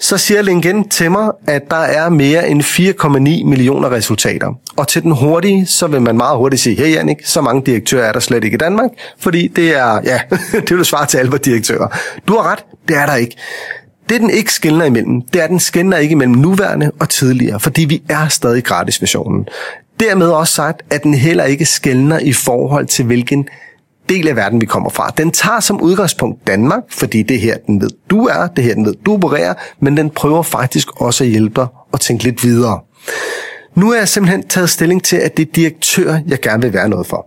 så 0.00 0.18
siger 0.18 0.42
LinkedIn 0.42 0.88
til 0.88 1.10
mig, 1.10 1.30
at 1.46 1.70
der 1.70 1.76
er 1.76 2.08
mere 2.08 2.48
end 2.48 2.62
4,9 2.62 3.44
millioner 3.44 3.92
resultater. 3.92 4.54
Og 4.76 4.88
til 4.88 5.02
den 5.02 5.12
hurtige, 5.12 5.66
så 5.66 5.86
vil 5.86 6.02
man 6.02 6.16
meget 6.16 6.36
hurtigt 6.36 6.62
sige, 6.62 6.76
hey 6.76 6.94
Jannik, 6.94 7.26
så 7.26 7.40
mange 7.40 7.62
direktører 7.66 8.08
er 8.08 8.12
der 8.12 8.20
slet 8.20 8.44
ikke 8.44 8.54
i 8.54 8.58
Danmark, 8.58 8.90
fordi 9.18 9.48
det 9.48 9.76
er, 9.76 10.00
ja, 10.04 10.20
det 10.52 10.70
vil 10.70 10.78
du 10.78 10.84
svare 10.84 11.06
til 11.06 11.18
alle 11.18 11.38
direktører. 11.38 11.98
Du 12.28 12.36
har 12.36 12.52
ret, 12.52 12.64
det 12.88 12.96
er 12.96 13.06
der 13.06 13.14
ikke. 13.14 13.36
Det, 14.08 14.20
den 14.20 14.30
ikke 14.30 14.52
skældner 14.52 14.84
imellem, 14.84 15.22
det 15.22 15.40
er, 15.40 15.44
at 15.44 15.50
den 15.50 15.60
skældner 15.60 15.96
ikke 15.96 16.12
imellem 16.12 16.34
nuværende 16.34 16.90
og 17.00 17.08
tidligere, 17.08 17.60
fordi 17.60 17.84
vi 17.84 18.02
er 18.08 18.28
stadig 18.28 18.64
gratis 18.64 19.02
versionen. 19.02 19.46
Dermed 20.00 20.26
også 20.26 20.54
sagt, 20.54 20.82
at 20.90 21.02
den 21.02 21.14
heller 21.14 21.44
ikke 21.44 21.64
skældner 21.64 22.18
i 22.18 22.32
forhold 22.32 22.86
til, 22.86 23.04
hvilken 23.04 23.48
del 24.08 24.28
af 24.28 24.36
verden, 24.36 24.60
vi 24.60 24.66
kommer 24.66 24.90
fra. 24.90 25.12
Den 25.18 25.30
tager 25.30 25.60
som 25.60 25.80
udgangspunkt 25.80 26.46
Danmark, 26.46 26.82
fordi 26.90 27.22
det 27.22 27.40
her, 27.40 27.56
den 27.66 27.80
ved, 27.80 27.90
du 28.10 28.26
er, 28.26 28.46
det 28.46 28.64
her, 28.64 28.74
den 28.74 28.86
ved, 28.86 28.94
du 29.06 29.14
opererer, 29.14 29.54
men 29.80 29.96
den 29.96 30.10
prøver 30.10 30.42
faktisk 30.42 31.00
også 31.00 31.24
at 31.24 31.30
hjælpe 31.30 31.60
dig 31.60 31.66
og 31.92 32.00
tænke 32.00 32.24
lidt 32.24 32.44
videre. 32.44 32.80
Nu 33.74 33.92
er 33.92 33.98
jeg 33.98 34.08
simpelthen 34.08 34.48
taget 34.48 34.70
stilling 34.70 35.04
til, 35.04 35.16
at 35.16 35.36
det 35.36 35.48
er 35.48 35.52
direktør, 35.52 36.18
jeg 36.26 36.40
gerne 36.40 36.62
vil 36.62 36.72
være 36.72 36.88
noget 36.88 37.06
for. 37.06 37.26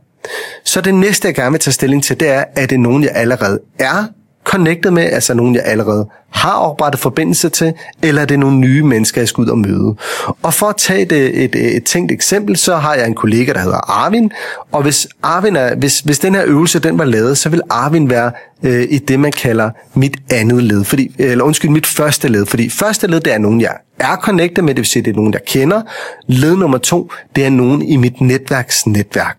Så 0.64 0.82
det 0.82 0.94
næste, 0.94 1.28
jeg 1.28 1.36
gerne 1.36 1.52
vil 1.52 1.60
tage 1.60 1.74
stilling 1.74 2.04
til, 2.04 2.20
det 2.20 2.30
er, 2.30 2.44
at 2.56 2.70
det 2.70 2.76
er 2.76 2.80
nogen, 2.80 3.04
jeg 3.04 3.12
allerede 3.14 3.60
er 3.80 4.06
connectet 4.44 4.94
med, 4.94 5.04
altså 5.04 5.34
nogen, 5.34 5.56
jeg 5.56 5.64
allerede 5.66 6.08
har 6.30 6.54
oprettet 6.54 7.02
forbindelse 7.02 7.50
til, 7.50 7.74
eller 8.02 8.22
er 8.22 8.26
det 8.26 8.40
nogle 8.40 8.58
nye 8.58 8.84
mennesker, 8.84 9.22
jeg 9.22 9.28
skal 9.28 9.42
ud 9.42 9.48
og 9.48 9.58
møde. 9.58 9.96
Og 10.42 10.54
for 10.54 10.68
at 10.68 10.76
tage 10.78 11.02
et, 11.02 11.44
et, 11.44 11.76
et 11.76 11.84
tænkt 11.84 12.12
eksempel, 12.12 12.58
så 12.58 12.76
har 12.76 12.96
jeg 12.96 13.08
en 13.08 13.14
kollega, 13.14 13.54
der 13.54 13.60
hedder 13.60 13.92
Arvin, 13.92 14.32
og 14.72 14.82
hvis, 14.82 15.08
Arvin 15.24 15.56
er, 15.56 15.76
hvis, 15.76 16.00
hvis 16.00 16.20
den 16.20 16.36
her 16.36 16.44
øvelse 16.46 16.80
den 16.80 16.98
var 16.98 17.06
lavet, 17.06 17.38
så 17.38 17.50
vil 17.50 17.62
Arvin 17.70 18.10
være 18.10 18.32
øh, 18.64 18.88
i 18.90 18.98
det, 18.98 19.20
man 19.20 19.32
kalder 19.32 19.70
mit 19.94 20.18
andet 20.32 20.64
led, 20.64 20.84
fordi, 20.84 21.16
eller 21.18 21.44
undskyld, 21.44 21.72
mit 21.72 21.86
første 21.86 22.28
led, 22.28 22.46
fordi 22.46 22.70
første 22.70 23.08
led, 23.08 23.20
det 23.20 23.34
er 23.34 23.38
nogen, 23.38 23.62
jeg 23.62 23.74
er 24.00 24.16
connectet 24.16 24.64
med, 24.64 24.74
det 24.74 24.82
vil 24.82 24.86
sige, 24.86 25.04
det 25.04 25.12
er 25.12 25.16
nogen, 25.16 25.34
jeg 25.34 25.46
kender. 25.48 25.82
Led 26.28 26.56
nummer 26.56 26.78
to, 26.78 27.12
det 27.36 27.46
er 27.46 27.50
nogen 27.50 27.82
i 27.82 27.96
mit 27.96 28.22
netværks 28.22 28.88
netværk. 28.88 29.38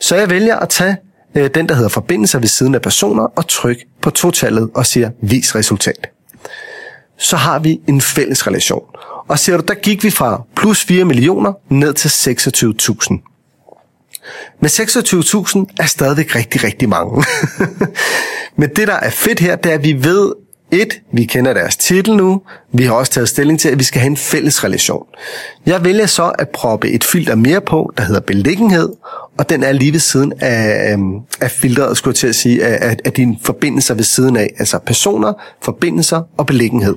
Så 0.00 0.16
jeg 0.16 0.30
vælger 0.30 0.56
at 0.56 0.68
tage 0.68 0.96
øh, 1.38 1.50
den, 1.54 1.68
der 1.68 1.74
hedder 1.74 1.88
forbindelser 1.88 2.38
ved 2.38 2.48
siden 2.48 2.74
af 2.74 2.82
personer, 2.82 3.22
og 3.22 3.48
tryk 3.48 3.76
på 4.02 4.10
totallet 4.10 4.70
og 4.74 4.86
siger 4.86 5.10
vis 5.22 5.54
resultat. 5.54 6.08
Så 7.18 7.36
har 7.36 7.58
vi 7.58 7.80
en 7.88 8.00
fælles 8.00 8.46
relation. 8.46 8.84
Og 9.28 9.38
ser 9.38 9.56
du, 9.56 9.62
der 9.68 9.74
gik 9.74 10.04
vi 10.04 10.10
fra 10.10 10.42
plus 10.56 10.84
4 10.84 11.04
millioner 11.04 11.52
ned 11.70 11.94
til 11.94 12.08
26.000. 12.08 13.28
Men 14.60 14.68
26.000 14.68 15.64
er 15.78 15.86
stadigvæk 15.86 16.34
rigtig, 16.34 16.64
rigtig 16.64 16.88
mange. 16.88 17.24
Men 18.60 18.70
det, 18.76 18.88
der 18.88 18.94
er 18.94 19.10
fedt 19.10 19.40
her, 19.40 19.56
det 19.56 19.70
er, 19.70 19.74
at 19.74 19.84
vi 19.84 20.04
ved, 20.04 20.32
et, 20.70 21.00
vi 21.12 21.24
kender 21.24 21.52
deres 21.52 21.76
titel 21.76 22.16
nu. 22.16 22.42
Vi 22.72 22.84
har 22.84 22.92
også 22.92 23.12
taget 23.12 23.28
stilling 23.28 23.60
til, 23.60 23.68
at 23.68 23.78
vi 23.78 23.84
skal 23.84 24.00
have 24.00 24.10
en 24.10 24.16
fælles 24.16 24.64
relation. 24.64 25.06
Jeg 25.66 25.84
vælger 25.84 26.06
så 26.06 26.32
at 26.38 26.48
proppe 26.48 26.88
et 26.88 27.04
filter 27.04 27.34
mere 27.34 27.60
på, 27.60 27.92
der 27.96 28.02
hedder 28.02 28.20
beliggenhed, 28.20 28.88
og 29.38 29.48
den 29.48 29.62
er 29.62 29.72
lige 29.72 29.92
ved 29.92 30.00
siden 30.00 30.32
af, 30.40 30.92
øhm, 30.92 31.14
af 31.40 31.50
filteret, 31.50 31.96
skulle 31.96 32.12
jeg 32.12 32.16
til 32.16 32.26
at 32.26 32.34
sige, 32.34 32.64
af, 32.64 32.90
af, 32.90 32.96
af 33.04 33.12
dine 33.12 33.36
forbindelser 33.42 33.94
ved 33.94 34.04
siden 34.04 34.36
af. 34.36 34.54
Altså 34.58 34.78
personer, 34.78 35.32
forbindelser 35.62 36.22
og 36.36 36.46
beliggenhed. 36.46 36.96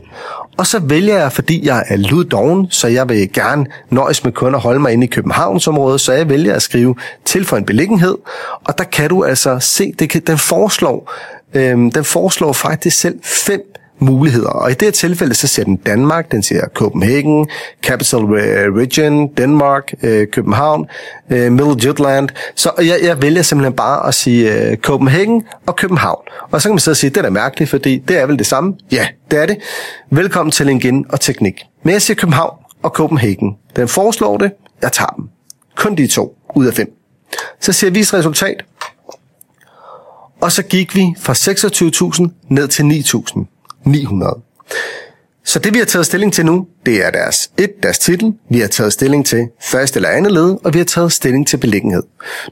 Og 0.58 0.68
så 0.68 0.80
vælger 0.80 1.18
jeg, 1.18 1.32
fordi 1.32 1.66
jeg 1.66 1.84
er 1.88 1.96
luddoven, 1.98 2.68
så 2.70 2.88
jeg 2.88 3.10
vil 3.10 3.34
gerne 3.34 3.66
nøjes 3.90 4.24
med 4.24 4.32
kun 4.32 4.56
at 4.56 4.62
holde 4.62 4.80
mig 4.80 4.94
inde 4.94 5.04
i 5.04 5.08
Københavnsområdet, 5.08 6.02
så 6.02 6.14
jeg 6.14 6.30
vælger 6.30 6.56
at 6.56 6.62
skrive 6.62 6.96
til 7.26 7.46
for 7.46 7.58
en 7.58 7.66
beliggenhed. 7.66 8.18
Og 8.66 8.78
der 8.78 8.84
kan 8.84 9.10
du 9.10 9.24
altså 9.24 9.60
se, 9.60 9.94
det 10.00 10.10
kan, 10.10 10.22
den 10.28 10.38
foreslår 10.38 11.12
øhm, 11.54 11.92
den 11.92 12.04
foreslår 12.04 12.54
faktisk 12.54 13.00
selv 13.00 13.20
fem 13.24 13.62
muligheder. 14.02 14.50
Og 14.50 14.72
i 14.72 14.74
det 14.74 14.82
her 14.82 14.92
tilfælde, 14.92 15.34
så 15.34 15.48
ser 15.48 15.64
den 15.64 15.76
Danmark, 15.76 16.32
den 16.32 16.44
siger 16.44 16.68
Copenhagen, 16.74 17.50
Capital 17.84 18.20
øh, 18.20 18.76
Region, 18.76 19.28
Danmark, 19.28 19.94
øh, 20.04 20.28
København, 20.28 20.86
øh, 21.30 21.52
Middle 21.52 21.76
Jutland. 21.86 22.30
Så 22.56 22.72
jeg, 22.78 23.00
jeg 23.04 23.22
vælger 23.22 23.42
simpelthen 23.42 23.74
bare 23.74 24.08
at 24.08 24.14
sige 24.14 24.70
øh, 24.70 24.78
Copenhagen 24.78 25.44
og 25.66 25.76
København. 25.76 26.22
Og 26.52 26.62
så 26.62 26.70
kan 26.70 26.74
man 26.74 26.80
så 26.80 26.94
sige, 26.94 27.10
det 27.10 27.18
er 27.18 27.22
da 27.22 27.30
mærkeligt, 27.30 27.70
fordi 27.70 27.98
det 27.98 28.18
er 28.18 28.26
vel 28.26 28.38
det 28.38 28.46
samme. 28.46 28.74
Ja, 28.92 29.08
det 29.32 29.40
er 29.40 29.46
det. 29.46 29.58
Velkommen 30.10 30.52
til 30.52 30.66
LinkedIn 30.66 31.06
og 31.10 31.20
teknik. 31.20 31.62
Men 31.84 31.94
jeg 31.94 32.02
siger 32.02 32.16
København 32.16 32.58
og 32.84 32.90
Copenhagen. 32.90 33.56
Den 33.76 33.88
foreslår 33.88 34.38
det, 34.38 34.52
jeg 34.82 34.92
tager 34.92 35.10
dem. 35.10 35.26
Kun 35.76 35.96
de 35.96 36.08
to 36.08 36.36
ud 36.56 36.66
af 36.66 36.74
fem. 36.74 36.88
Så 37.60 37.74
ser 37.74 37.90
vi 37.90 38.02
resultat. 38.02 38.64
Og 40.42 40.52
så 40.52 40.64
gik 40.64 40.96
vi 40.96 41.16
fra 41.20 41.34
26.000 41.34 42.46
ned 42.50 42.68
til 42.68 42.84
9.900. 42.84 44.42
Så 45.46 45.60
det 45.60 45.74
vi 45.74 45.80
har 45.80 45.86
taget 45.86 46.06
stilling 46.06 46.34
til 46.34 46.46
nu, 46.46 46.68
det 46.86 47.06
er 47.06 47.12
deres 47.12 47.52
et, 47.58 47.72
deres 47.84 48.00
titel, 48.00 48.34
vi 48.50 48.60
har 48.60 48.68
taget 48.68 48.94
stilling 48.94 49.26
til 49.26 49.48
første 49.62 49.98
eller 49.98 50.10
andet 50.10 50.32
led, 50.32 50.58
og 50.64 50.74
vi 50.74 50.78
har 50.78 50.86
taget 50.86 51.12
stilling 51.12 51.48
til 51.48 51.58
beliggenhed. 51.58 52.04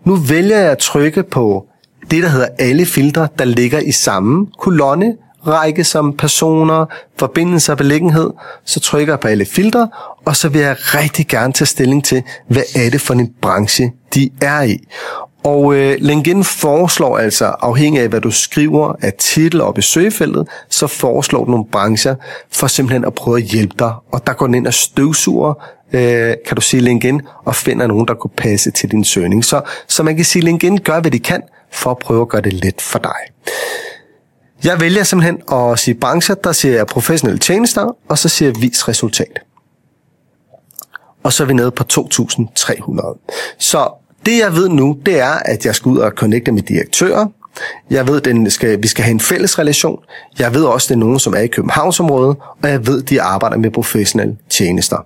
Nu 0.06 0.16
vælger 0.16 0.58
jeg 0.58 0.72
at 0.72 0.78
trykke 0.78 1.24
på 1.24 1.66
det, 2.12 2.24
der 2.24 2.30
hedder 2.30 2.48
alle 2.60 2.86
filtre, 2.86 3.28
der 3.40 3.46
ligger 3.46 3.80
i 3.80 3.92
samme 3.92 4.48
kolonne, 4.60 5.16
række 5.48 5.84
som 5.84 6.18
personer, 6.18 6.86
forbindelser 7.20 7.74
og 7.74 7.78
beliggenhed, 7.78 8.30
så 8.66 8.80
trykker 8.80 9.14
jeg 9.14 9.20
på 9.20 9.28
alle 9.28 9.46
filtre, 9.46 9.90
og 10.26 10.36
så 10.36 10.50
vil 10.50 10.62
jeg 10.62 10.76
rigtig 10.80 11.28
gerne 11.28 11.54
tage 11.54 11.66
stilling 11.66 12.06
til, 12.06 12.24
hvad 12.48 12.64
er 12.76 12.90
det 12.90 13.02
for 13.02 13.14
en 13.14 13.34
branche, 13.42 13.92
de 14.14 14.30
er 14.42 14.62
i. 14.62 14.80
Og 15.44 15.76
øh, 15.76 15.98
LinkedIn 16.00 16.44
foreslår 16.44 17.18
altså, 17.18 17.46
afhængig 17.46 18.02
af 18.02 18.10
hvad 18.10 18.22
du 18.22 18.32
skriver 18.32 18.94
af 19.02 19.14
titel 19.14 19.62
op 19.62 19.78
i 19.78 19.82
søgefeltet, 19.82 20.48
så 20.70 20.88
foreslår 20.88 21.46
du 21.46 21.52
nogle 21.52 21.66
brancher 21.72 22.16
for 22.52 22.68
simpelthen 22.68 23.06
at 23.06 23.14
prøve 23.14 23.38
at 23.38 23.44
hjælpe 23.44 23.76
dig. 23.80 23.94
Og 24.12 24.28
der 24.28 24.34
går 24.34 24.46
den 24.46 24.56
ind 24.56 24.68
og 24.68 24.74
støvsuger, 24.74 25.54
øh, 25.94 26.34
kan 26.48 26.56
du 26.56 26.62
sige 26.62 26.82
LinkedIn, 26.82 27.22
og 27.46 27.56
finder 27.56 27.88
nogen, 27.88 28.08
der 28.08 28.14
kunne 28.14 28.32
passe 28.38 28.72
til 28.72 28.92
din 28.92 29.04
søgning. 29.04 29.46
Så, 29.46 29.62
så 29.88 30.04
man 30.04 30.16
kan 30.16 30.26
sige, 30.26 30.44
LinkedIn 30.44 30.78
gør, 30.78 31.00
hvad 31.00 31.12
de 31.12 31.20
kan 31.20 31.44
for 31.72 31.92
at 31.92 31.98
prøve 31.98 32.22
at 32.22 32.30
gøre 32.30 32.42
det 32.42 32.54
let 32.54 32.82
for 32.82 33.00
dig. 33.00 33.20
Jeg 34.64 34.80
vælger 34.82 35.04
simpelthen 35.04 35.42
at 35.52 35.80
sige 35.80 35.96
brancher, 35.96 36.36
der 36.36 36.52
siger 36.52 36.76
jeg 36.76 36.88
professionelle 36.88 37.40
tjenester, 37.40 37.96
og 38.10 38.18
så 38.18 38.30
siger 38.30 38.50
jeg 38.50 38.62
vis 38.62 38.88
resultat. 38.88 39.40
Og 41.24 41.34
så 41.34 41.44
er 41.44 41.48
vi 41.48 41.54
nede 41.54 41.72
på 41.72 41.84
2.300. 41.94 43.56
Så 43.60 43.99
det 44.26 44.40
jeg 44.40 44.56
ved 44.56 44.70
nu, 44.70 44.98
det 45.06 45.20
er, 45.20 45.34
at 45.46 45.66
jeg 45.66 45.76
skal 45.76 45.90
ud 45.90 45.98
og 45.98 46.12
connecte 46.12 46.52
med 46.52 46.62
direktører. 46.62 47.26
Jeg 47.90 48.08
ved, 48.08 48.28
at 48.28 48.54
skal, 48.54 48.84
vi 48.84 48.88
skal 48.88 49.04
have 49.04 49.12
en 49.12 49.20
fælles 49.20 49.60
relation. 49.60 50.00
Jeg 50.40 50.54
ved 50.54 50.64
også, 50.64 50.86
at 50.86 50.90
det 50.90 50.96
er 50.96 51.00
nogen, 51.00 51.20
som 51.20 51.34
er 51.34 51.40
i 51.40 51.48
Københavnsområdet, 51.48 52.38
og 52.64 52.70
jeg 52.70 52.88
ved, 52.88 53.02
at 53.02 53.10
de 53.10 53.22
arbejder 53.22 53.58
med 53.58 53.72
professionelle 53.72 54.38
tjenester. 54.50 54.98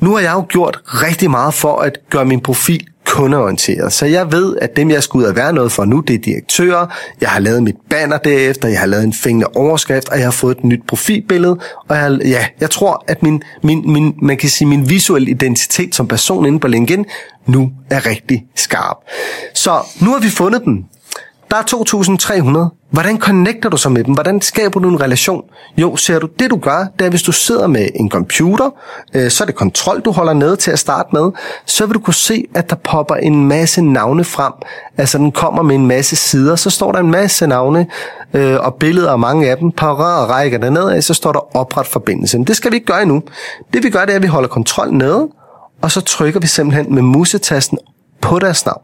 Nu 0.00 0.14
har 0.14 0.20
jeg 0.20 0.32
jo 0.32 0.44
gjort 0.48 0.80
rigtig 0.84 1.30
meget 1.30 1.54
for 1.54 1.76
at 1.76 1.98
gøre 2.10 2.24
min 2.24 2.40
profil 2.40 2.86
kundeorienteret. 3.06 3.92
Så 3.92 4.06
jeg 4.06 4.32
ved, 4.32 4.56
at 4.56 4.76
dem, 4.76 4.90
jeg 4.90 5.02
skal 5.02 5.18
ud 5.18 5.24
og 5.24 5.36
være 5.36 5.52
noget 5.52 5.72
for 5.72 5.84
nu, 5.84 6.00
det 6.00 6.14
er 6.14 6.18
direktører. 6.18 6.86
Jeg 7.20 7.28
har 7.28 7.40
lavet 7.40 7.62
mit 7.62 7.76
banner 7.90 8.18
derefter, 8.18 8.68
jeg 8.68 8.80
har 8.80 8.86
lavet 8.86 9.04
en 9.04 9.12
fængende 9.12 9.46
overskrift, 9.54 10.08
og 10.08 10.16
jeg 10.16 10.26
har 10.26 10.30
fået 10.30 10.58
et 10.58 10.64
nyt 10.64 10.80
profilbillede. 10.88 11.58
Og 11.88 11.96
jeg, 11.96 12.18
ja, 12.24 12.46
jeg 12.60 12.70
tror, 12.70 13.04
at 13.08 13.22
min, 13.22 13.42
min, 13.62 13.92
min, 13.92 14.14
man 14.22 14.36
kan 14.36 14.48
sige, 14.48 14.68
min 14.68 14.88
visuelle 14.88 15.30
identitet 15.30 15.94
som 15.94 16.08
person 16.08 16.46
inde 16.46 16.60
på 16.60 16.68
LinkedIn 16.68 17.04
nu 17.46 17.72
er 17.90 18.06
rigtig 18.06 18.44
skarp. 18.56 18.96
Så 19.54 19.70
nu 20.00 20.10
har 20.10 20.20
vi 20.20 20.28
fundet 20.28 20.64
dem. 20.64 20.84
Der 21.52 21.58
er 21.58 22.68
2.300. 22.72 22.88
Hvordan 22.90 23.18
connecter 23.18 23.68
du 23.68 23.76
så 23.76 23.88
med 23.88 24.04
dem? 24.04 24.14
Hvordan 24.14 24.40
skaber 24.40 24.80
du 24.80 24.88
en 24.88 25.00
relation? 25.00 25.44
Jo, 25.76 25.96
ser 25.96 26.18
du, 26.18 26.28
det 26.38 26.50
du 26.50 26.56
gør, 26.56 26.86
det 26.98 27.04
er, 27.04 27.10
hvis 27.10 27.22
du 27.22 27.32
sidder 27.32 27.66
med 27.66 27.88
en 27.94 28.10
computer, 28.10 28.70
øh, 29.14 29.30
så 29.30 29.44
er 29.44 29.46
det 29.46 29.54
kontrol, 29.54 30.00
du 30.00 30.10
holder 30.10 30.32
nede 30.32 30.56
til 30.56 30.70
at 30.70 30.78
starte 30.78 31.08
med, 31.12 31.30
så 31.66 31.86
vil 31.86 31.94
du 31.94 32.00
kunne 32.00 32.14
se, 32.14 32.44
at 32.54 32.70
der 32.70 32.76
popper 32.76 33.14
en 33.14 33.48
masse 33.48 33.82
navne 33.82 34.24
frem. 34.24 34.52
Altså, 34.96 35.18
den 35.18 35.32
kommer 35.32 35.62
med 35.62 35.74
en 35.74 35.86
masse 35.86 36.16
sider, 36.16 36.56
så 36.56 36.70
står 36.70 36.92
der 36.92 36.98
en 36.98 37.10
masse 37.10 37.46
navne 37.46 37.86
øh, 38.34 38.56
og 38.60 38.74
billeder 38.74 39.12
af 39.12 39.18
mange 39.18 39.50
af 39.50 39.56
dem. 39.56 39.72
Parat 39.72 40.28
rækker 40.28 40.58
der 40.58 40.70
nedad, 40.70 41.02
så 41.02 41.14
står 41.14 41.32
der 41.32 41.56
opret 41.56 41.86
forbindelse. 41.86 42.38
Men 42.38 42.46
det 42.46 42.56
skal 42.56 42.70
vi 42.70 42.76
ikke 42.76 42.86
gøre 42.86 43.02
endnu. 43.02 43.22
Det 43.72 43.84
vi 43.84 43.90
gør, 43.90 44.04
det 44.04 44.12
er, 44.12 44.16
at 44.16 44.22
vi 44.22 44.28
holder 44.28 44.48
kontrol 44.48 44.92
nede, 44.92 45.28
og 45.82 45.90
så 45.90 46.00
trykker 46.00 46.40
vi 46.40 46.46
simpelthen 46.46 46.94
med 46.94 47.02
musetasten 47.02 47.78
på 48.20 48.38
deres 48.38 48.66
navn. 48.66 48.82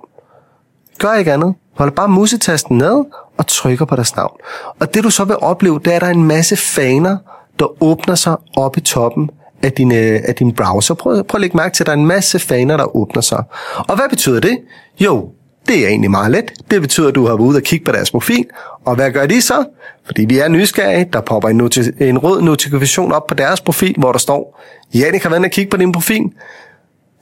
Gør 0.99 1.15
ikke 1.15 1.33
andet 1.33 1.55
holder 1.79 1.95
bare 1.95 2.09
musetasten 2.09 2.79
ned 2.79 3.05
og 3.39 3.47
trykker 3.47 3.85
på 3.85 3.97
deres 3.97 4.17
navn. 4.17 4.37
Og 4.81 4.95
det 4.95 5.05
du 5.05 5.11
så 5.11 5.25
vil 5.25 5.37
opleve, 5.37 5.81
det 5.85 5.93
er, 5.93 5.97
at 5.97 6.01
der 6.03 6.07
er 6.07 6.13
en 6.13 6.25
masse 6.25 6.57
faner, 6.57 7.17
der 7.59 7.83
åbner 7.83 8.15
sig 8.15 8.37
op 8.57 8.77
i 8.77 8.81
toppen 8.81 9.31
af 9.63 9.73
din, 9.73 9.93
øh, 9.93 10.21
af 10.25 10.35
din 10.35 10.53
browser. 10.55 10.95
Prøv, 10.95 11.25
prøv 11.25 11.39
at 11.39 11.41
lægge 11.41 11.57
mærke 11.57 11.75
til, 11.75 11.83
at 11.83 11.87
der 11.87 11.93
er 11.93 11.97
en 11.97 12.07
masse 12.07 12.39
faner, 12.39 12.77
der 12.77 12.97
åbner 12.97 13.23
sig. 13.23 13.43
Og 13.77 13.97
hvad 13.97 14.09
betyder 14.11 14.41
det? 14.41 14.59
Jo, 15.01 15.29
det 15.69 15.85
er 15.85 15.89
egentlig 15.89 16.11
meget 16.11 16.31
let. 16.31 16.53
Det 16.71 16.81
betyder, 16.81 17.09
at 17.09 17.15
du 17.15 17.27
har 17.27 17.29
været 17.29 17.49
ude 17.49 17.57
og 17.57 17.63
kigge 17.63 17.85
på 17.85 17.93
deres 17.93 18.11
profil. 18.11 18.47
Og 18.85 18.95
hvad 18.95 19.11
gør 19.11 19.27
de 19.27 19.43
så? 19.43 19.65
Fordi 20.07 20.25
vi 20.25 20.39
er 20.39 20.49
nysgerrige, 20.49 21.09
der 21.13 21.21
popper 21.21 21.49
en, 21.49 21.61
noti- 21.61 22.05
en 22.05 22.19
rød 22.19 22.43
notifikation 22.43 23.13
op 23.13 23.27
på 23.27 23.35
deres 23.35 23.61
profil, 23.61 23.95
hvor 23.99 24.13
der 24.13 24.19
står, 24.19 24.61
Jannik 24.95 25.23
har 25.23 25.31
været 25.31 25.45
og 25.45 25.51
kigge 25.51 25.71
på 25.71 25.77
din 25.77 25.93
profil 25.93 26.23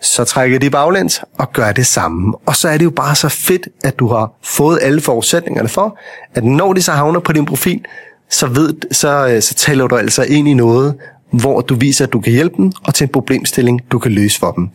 så 0.00 0.24
trækker 0.24 0.58
de 0.58 0.70
baglæns 0.70 1.20
og 1.38 1.52
gør 1.52 1.72
det 1.72 1.86
samme. 1.86 2.34
Og 2.46 2.56
så 2.56 2.68
er 2.68 2.78
det 2.78 2.84
jo 2.84 2.90
bare 2.90 3.14
så 3.14 3.28
fedt, 3.28 3.68
at 3.84 3.98
du 3.98 4.08
har 4.08 4.32
fået 4.42 4.78
alle 4.82 5.00
forudsætningerne 5.00 5.68
for, 5.68 5.98
at 6.34 6.44
når 6.44 6.72
de 6.72 6.82
så 6.82 6.92
havner 6.92 7.20
på 7.20 7.32
din 7.32 7.44
profil, 7.44 7.84
så, 8.30 8.46
ved, 8.46 8.74
så, 8.92 9.28
øh, 9.28 9.42
så 9.42 9.54
taler 9.54 9.86
du 9.86 9.96
altså 9.96 10.22
ind 10.22 10.48
i 10.48 10.54
noget, 10.54 10.94
hvor 11.30 11.60
du 11.60 11.74
viser, 11.74 12.06
at 12.06 12.12
du 12.12 12.20
kan 12.20 12.32
hjælpe 12.32 12.56
dem, 12.56 12.72
og 12.84 12.94
til 12.94 13.04
en 13.04 13.12
problemstilling, 13.12 13.80
du 13.90 13.98
kan 13.98 14.12
løse 14.12 14.38
for 14.38 14.52
dem. 14.52 14.68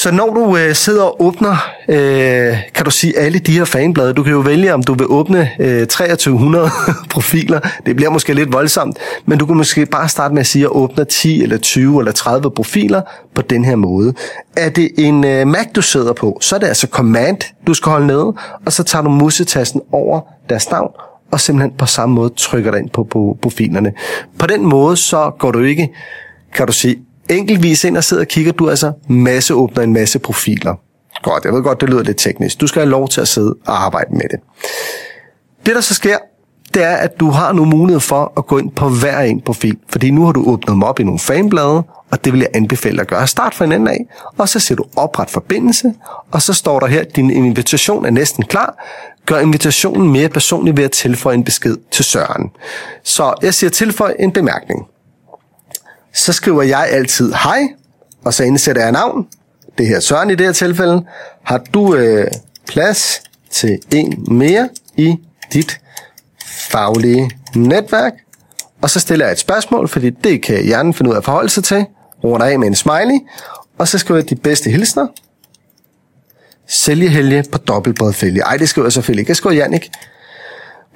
Så 0.00 0.10
når 0.10 0.34
du 0.34 0.56
øh, 0.56 0.74
sidder 0.74 1.02
og 1.02 1.22
åbner, 1.22 1.56
øh, 1.88 2.56
kan 2.74 2.84
du 2.84 2.90
sige 2.90 3.18
alle 3.18 3.38
de 3.38 3.52
her 3.52 3.64
fanblade, 3.64 4.14
du 4.14 4.22
kan 4.22 4.32
jo 4.32 4.38
vælge, 4.38 4.74
om 4.74 4.82
du 4.82 4.94
vil 4.94 5.06
åbne 5.06 5.50
øh, 5.58 5.86
2300 5.86 6.70
profiler. 7.10 7.60
Det 7.86 7.96
bliver 7.96 8.10
måske 8.10 8.34
lidt 8.34 8.52
voldsomt, 8.52 8.98
men 9.26 9.38
du 9.38 9.46
kan 9.46 9.56
måske 9.56 9.86
bare 9.86 10.08
starte 10.08 10.34
med 10.34 10.40
at 10.40 10.46
sige, 10.46 10.64
at 10.64 10.70
åbne 10.70 11.04
10 11.04 11.42
eller 11.42 11.58
20 11.58 11.98
eller 11.98 12.12
30 12.12 12.50
profiler 12.50 13.02
på 13.34 13.42
den 13.42 13.64
her 13.64 13.76
måde. 13.76 14.14
Er 14.56 14.68
det 14.68 14.90
en 14.98 15.24
øh, 15.24 15.46
Mac, 15.46 15.66
du 15.74 15.82
sidder 15.82 16.12
på, 16.12 16.38
så 16.40 16.54
er 16.54 16.58
det 16.58 16.66
altså 16.66 16.86
Command, 16.86 17.38
du 17.66 17.74
skal 17.74 17.90
holde 17.90 18.06
nede, 18.06 18.34
og 18.66 18.72
så 18.72 18.82
tager 18.82 19.02
du 19.02 19.10
musetasten 19.10 19.80
over 19.92 20.20
deres 20.48 20.70
navn, 20.70 20.90
og 21.32 21.40
simpelthen 21.40 21.72
på 21.78 21.86
samme 21.86 22.14
måde 22.14 22.32
trykker 22.36 22.70
dig 22.70 22.80
ind 22.80 22.90
på, 22.90 23.04
på 23.04 23.38
profilerne. 23.42 23.92
På 24.38 24.46
den 24.46 24.66
måde, 24.66 24.96
så 24.96 25.30
går 25.38 25.50
du 25.50 25.58
ikke, 25.58 25.88
kan 26.54 26.66
du 26.66 26.72
sige, 26.72 26.96
enkeltvis 27.30 27.84
ind 27.84 27.96
og 27.96 28.04
sidder 28.04 28.22
og 28.22 28.28
kigger, 28.28 28.52
du 28.52 28.70
altså 28.70 28.92
masse 29.08 29.54
åbner 29.54 29.82
en 29.82 29.92
masse 29.92 30.18
profiler. 30.18 30.74
Godt, 31.22 31.44
jeg 31.44 31.52
ved 31.52 31.62
godt, 31.62 31.80
det 31.80 31.90
lyder 31.90 32.02
lidt 32.02 32.16
teknisk. 32.16 32.60
Du 32.60 32.66
skal 32.66 32.82
have 32.82 32.90
lov 32.90 33.08
til 33.08 33.20
at 33.20 33.28
sidde 33.28 33.56
og 33.66 33.84
arbejde 33.84 34.10
med 34.12 34.28
det. 34.30 34.40
Det, 35.66 35.74
der 35.74 35.80
så 35.80 35.94
sker, 35.94 36.16
det 36.74 36.82
er, 36.82 36.96
at 36.96 37.20
du 37.20 37.30
har 37.30 37.52
nu 37.52 37.64
mulighed 37.64 38.00
for 38.00 38.32
at 38.36 38.46
gå 38.46 38.58
ind 38.58 38.70
på 38.70 38.88
hver 38.88 39.20
en 39.20 39.40
profil. 39.40 39.76
Fordi 39.88 40.10
nu 40.10 40.24
har 40.24 40.32
du 40.32 40.44
åbnet 40.46 40.68
dem 40.68 40.82
op 40.82 41.00
i 41.00 41.04
nogle 41.04 41.18
fanblade, 41.18 41.82
og 42.10 42.24
det 42.24 42.32
vil 42.32 42.40
jeg 42.40 42.48
anbefale 42.54 42.94
dig 42.94 43.00
at 43.00 43.08
gøre. 43.08 43.26
Start 43.26 43.54
fra 43.54 43.64
en 43.64 43.72
ende 43.72 43.90
af, 43.90 44.06
og 44.38 44.48
så 44.48 44.60
ser 44.60 44.74
du 44.74 44.84
opret 44.96 45.30
forbindelse, 45.30 45.94
og 46.30 46.42
så 46.42 46.52
står 46.52 46.80
der 46.80 46.86
her, 46.86 47.04
din 47.04 47.30
invitation 47.30 48.06
er 48.06 48.10
næsten 48.10 48.44
klar. 48.44 48.84
Gør 49.26 49.38
invitationen 49.38 50.12
mere 50.12 50.28
personlig 50.28 50.76
ved 50.76 50.84
at 50.84 50.90
tilføje 50.90 51.34
en 51.34 51.44
besked 51.44 51.76
til 51.90 52.04
Søren. 52.04 52.50
Så 53.04 53.34
jeg 53.42 53.54
siger 53.54 53.70
tilføj 53.70 54.14
en 54.18 54.32
bemærkning 54.32 54.86
så 56.12 56.32
skriver 56.32 56.62
jeg 56.62 56.88
altid 56.90 57.32
hej, 57.32 57.68
og 58.24 58.34
så 58.34 58.44
indsætter 58.44 58.82
jeg 58.82 58.92
navn. 58.92 59.26
Det 59.78 59.86
her 59.86 60.00
Søren 60.00 60.30
i 60.30 60.34
det 60.34 60.46
her 60.46 60.52
tilfælde. 60.52 61.04
Har 61.42 61.58
du 61.58 61.94
øh, 61.94 62.26
plads 62.68 63.22
til 63.50 63.78
en 63.92 64.24
mere 64.28 64.68
i 64.96 65.16
dit 65.52 65.80
faglige 66.46 67.30
netværk? 67.56 68.12
Og 68.82 68.90
så 68.90 69.00
stiller 69.00 69.24
jeg 69.26 69.32
et 69.32 69.38
spørgsmål, 69.38 69.88
fordi 69.88 70.10
det 70.10 70.42
kan 70.42 70.64
hjernen 70.64 70.94
finde 70.94 71.10
ud 71.10 71.14
af 71.14 71.18
at 71.18 71.24
forholde 71.24 71.48
sig 71.48 71.64
til. 71.64 71.86
Runder 72.24 72.46
af 72.46 72.58
med 72.58 72.68
en 72.68 72.74
smiley. 72.74 73.20
Og 73.78 73.88
så 73.88 73.98
skriver 73.98 74.20
jeg 74.20 74.30
de 74.30 74.36
bedste 74.36 74.70
hilsner. 74.70 75.06
Sælgehelge 76.66 77.44
på 77.52 77.58
dobbeltbredfælge. 77.58 78.42
Ej, 78.42 78.56
det 78.56 78.68
skriver 78.68 78.86
jeg 78.86 78.92
selvfølgelig 78.92 79.20
ikke. 79.20 79.30
Jeg 79.30 79.36
skriver 79.36 79.56
Jannik. 79.56 79.90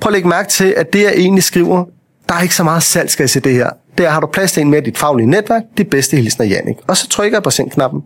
Prøv 0.01 0.11
at 0.11 0.13
lægge 0.13 0.29
mærke 0.29 0.49
til, 0.49 0.75
at 0.77 0.93
det 0.93 1.03
jeg 1.03 1.13
egentlig 1.17 1.45
skriver, 1.45 1.85
der 2.29 2.35
er 2.35 2.41
ikke 2.41 2.55
så 2.55 2.65
meget 2.65 2.83
salgskasse 2.83 3.39
i 3.39 3.43
det 3.43 3.53
her. 3.53 3.71
Der 3.99 4.11
har 4.11 4.21
du 4.21 4.27
plads 4.27 4.53
til 4.53 4.61
en 4.61 4.71
med 4.71 4.83
dit 4.83 4.99
faglige 4.99 5.27
netværk, 5.27 5.63
det 5.77 5.91
bedste 5.91 6.17
hilsner 6.17 6.47
Jannik. 6.47 6.77
Og 6.87 6.97
så 6.97 7.09
trykker 7.09 7.39
jeg 7.39 7.43
på 7.43 7.51
send-knappen. 7.51 8.03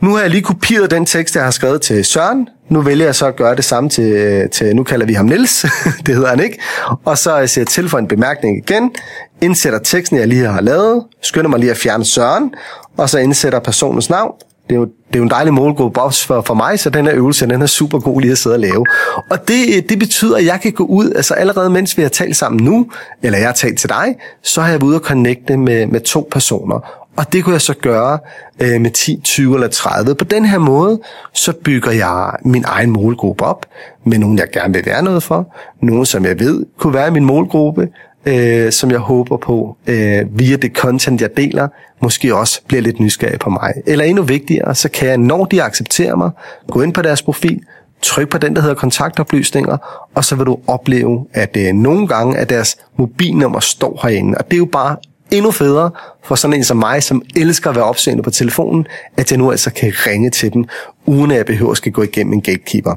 Nu 0.00 0.14
har 0.14 0.20
jeg 0.20 0.30
lige 0.30 0.42
kopieret 0.42 0.90
den 0.90 1.06
tekst, 1.06 1.36
jeg 1.36 1.44
har 1.44 1.50
skrevet 1.50 1.82
til 1.82 2.04
Søren. 2.04 2.48
Nu 2.68 2.80
vælger 2.80 3.04
jeg 3.04 3.14
så 3.14 3.26
at 3.26 3.36
gøre 3.36 3.56
det 3.56 3.64
samme 3.64 3.90
til, 3.90 4.12
øh, 4.12 4.50
til 4.50 4.76
nu 4.76 4.82
kalder 4.82 5.06
vi 5.06 5.12
ham 5.12 5.26
Nils, 5.26 5.66
det 6.06 6.14
hedder 6.14 6.28
han 6.28 6.40
ikke. 6.40 6.58
Og 7.04 7.18
så 7.18 7.34
øh, 7.34 7.40
jeg 7.40 7.50
siger 7.50 7.64
til 7.64 7.88
for 7.88 7.98
en 7.98 8.08
bemærkning 8.08 8.58
igen, 8.58 8.94
indsætter 9.40 9.78
teksten, 9.78 10.18
jeg 10.18 10.28
lige 10.28 10.46
har 10.46 10.60
lavet, 10.60 11.04
skynder 11.22 11.50
mig 11.50 11.60
lige 11.60 11.70
at 11.70 11.76
fjerne 11.76 12.04
Søren, 12.04 12.54
og 12.96 13.10
så 13.10 13.18
indsætter 13.18 13.58
personens 13.58 14.10
navn, 14.10 14.32
det 14.68 14.74
er 14.74 14.80
jo, 14.80 14.84
det 14.84 15.14
er 15.14 15.18
jo 15.18 15.22
en 15.22 15.30
dejlig 15.30 15.54
målgruppe 15.54 16.00
også 16.00 16.26
for, 16.26 16.40
for 16.40 16.54
mig, 16.54 16.78
så 16.78 16.90
den 16.90 17.06
her 17.06 17.14
øvelse, 17.14 17.46
den 17.46 17.62
er 17.62 17.66
super 17.66 17.98
god 17.98 18.20
lige 18.20 18.32
at 18.32 18.38
sidde 18.38 18.56
og 18.56 18.60
lave. 18.60 18.86
Og 19.30 19.48
det, 19.48 19.88
det 19.88 19.98
betyder, 19.98 20.36
at 20.36 20.44
jeg 20.44 20.60
kan 20.60 20.72
gå 20.72 20.84
ud, 20.84 21.12
altså 21.16 21.34
allerede 21.34 21.70
mens 21.70 21.96
vi 21.96 22.02
har 22.02 22.08
talt 22.08 22.36
sammen 22.36 22.64
nu, 22.64 22.86
eller 23.22 23.38
jeg 23.38 23.48
har 23.48 23.54
talt 23.54 23.78
til 23.78 23.88
dig, 23.88 24.16
så 24.42 24.60
har 24.60 24.68
jeg 24.68 24.80
været 24.80 24.88
ude 24.88 24.96
og 24.96 25.02
connecte 25.02 25.56
med, 25.56 25.86
med 25.86 26.00
to 26.00 26.28
personer. 26.30 27.02
Og 27.16 27.32
det 27.32 27.44
kunne 27.44 27.52
jeg 27.52 27.60
så 27.60 27.74
gøre 27.74 28.18
øh, 28.60 28.80
med 28.80 28.90
10, 28.90 29.20
20 29.24 29.54
eller 29.54 29.68
30. 29.68 30.14
På 30.14 30.24
den 30.24 30.44
her 30.44 30.58
måde, 30.58 31.00
så 31.32 31.52
bygger 31.52 31.90
jeg 31.90 32.32
min 32.44 32.64
egen 32.66 32.90
målgruppe 32.90 33.44
op 33.44 33.66
med 34.04 34.18
nogen, 34.18 34.38
jeg 34.38 34.48
gerne 34.52 34.74
vil 34.74 34.86
være 34.86 35.02
noget 35.02 35.22
for. 35.22 35.54
Nogen, 35.82 36.06
som 36.06 36.24
jeg 36.24 36.40
ved 36.40 36.66
kunne 36.78 36.94
være 36.94 37.10
min 37.10 37.24
målgruppe 37.24 37.88
øh, 38.26 38.72
som 38.72 38.90
jeg 38.90 38.98
håber 38.98 39.36
på, 39.36 39.76
øh, 39.86 40.38
via 40.38 40.56
det 40.56 40.72
content, 40.72 41.20
jeg 41.20 41.36
deler, 41.36 41.68
måske 42.02 42.34
også 42.34 42.60
bliver 42.68 42.82
lidt 42.82 43.00
nysgerrig 43.00 43.38
på 43.38 43.50
mig. 43.50 43.72
Eller 43.86 44.04
endnu 44.04 44.22
vigtigere, 44.22 44.74
så 44.74 44.88
kan 44.88 45.08
jeg, 45.08 45.18
når 45.18 45.44
de 45.44 45.62
accepterer 45.62 46.16
mig, 46.16 46.30
gå 46.68 46.82
ind 46.82 46.94
på 46.94 47.02
deres 47.02 47.22
profil, 47.22 47.60
tryk 48.02 48.28
på 48.28 48.38
den, 48.38 48.56
der 48.56 48.60
hedder 48.62 48.74
kontaktoplysninger, 48.74 50.06
og 50.14 50.24
så 50.24 50.36
vil 50.36 50.46
du 50.46 50.58
opleve, 50.66 51.26
at 51.32 51.56
øh, 51.56 51.72
nogle 51.72 52.08
gange, 52.08 52.38
at 52.38 52.48
deres 52.48 52.76
mobilnummer 52.96 53.60
står 53.60 54.00
herinde. 54.02 54.38
Og 54.38 54.44
det 54.44 54.52
er 54.52 54.58
jo 54.58 54.68
bare 54.72 54.96
endnu 55.30 55.50
federe 55.50 55.90
for 56.24 56.34
sådan 56.34 56.56
en 56.56 56.64
som 56.64 56.76
mig, 56.76 57.02
som 57.02 57.22
elsker 57.36 57.70
at 57.70 57.76
være 57.76 57.84
opsøgende 57.84 58.22
på 58.22 58.30
telefonen, 58.30 58.86
at 59.16 59.30
jeg 59.30 59.38
nu 59.38 59.50
altså 59.50 59.70
kan 59.72 59.92
ringe 60.06 60.30
til 60.30 60.52
dem, 60.52 60.64
uden 61.06 61.30
at 61.30 61.36
jeg 61.36 61.46
behøver 61.46 61.70
at 61.70 61.76
skal 61.76 61.92
gå 61.92 62.02
igennem 62.02 62.32
en 62.32 62.40
gatekeeper. 62.40 62.94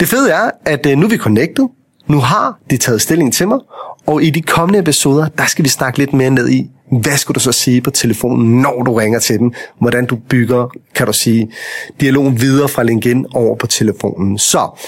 Det 0.00 0.08
fede 0.08 0.30
er, 0.30 0.50
at 0.64 0.86
øh, 0.86 0.98
nu 0.98 1.06
er 1.06 1.10
vi 1.10 1.16
connected, 1.16 1.68
nu 2.10 2.18
har 2.18 2.58
de 2.70 2.76
taget 2.76 3.02
stilling 3.02 3.32
til 3.32 3.48
mig, 3.48 3.58
og 4.06 4.22
i 4.22 4.30
de 4.30 4.42
kommende 4.42 4.78
episoder, 4.78 5.28
der 5.28 5.46
skal 5.46 5.64
vi 5.64 5.68
snakke 5.68 5.98
lidt 5.98 6.12
mere 6.12 6.30
ned 6.30 6.48
i, 6.48 6.70
hvad 7.02 7.16
skal 7.16 7.34
du 7.34 7.40
så 7.40 7.52
sige 7.52 7.80
på 7.80 7.90
telefonen, 7.90 8.60
når 8.60 8.82
du 8.82 8.94
ringer 8.94 9.18
til 9.18 9.38
dem? 9.38 9.52
Hvordan 9.80 10.06
du 10.06 10.16
bygger, 10.16 10.66
kan 10.94 11.06
du 11.06 11.12
sige, 11.12 11.50
dialogen 12.00 12.40
videre 12.40 12.68
fra 12.68 12.82
LinkedIn 12.82 13.26
over 13.34 13.56
på 13.56 13.66
telefonen. 13.66 14.38
Så 14.38 14.80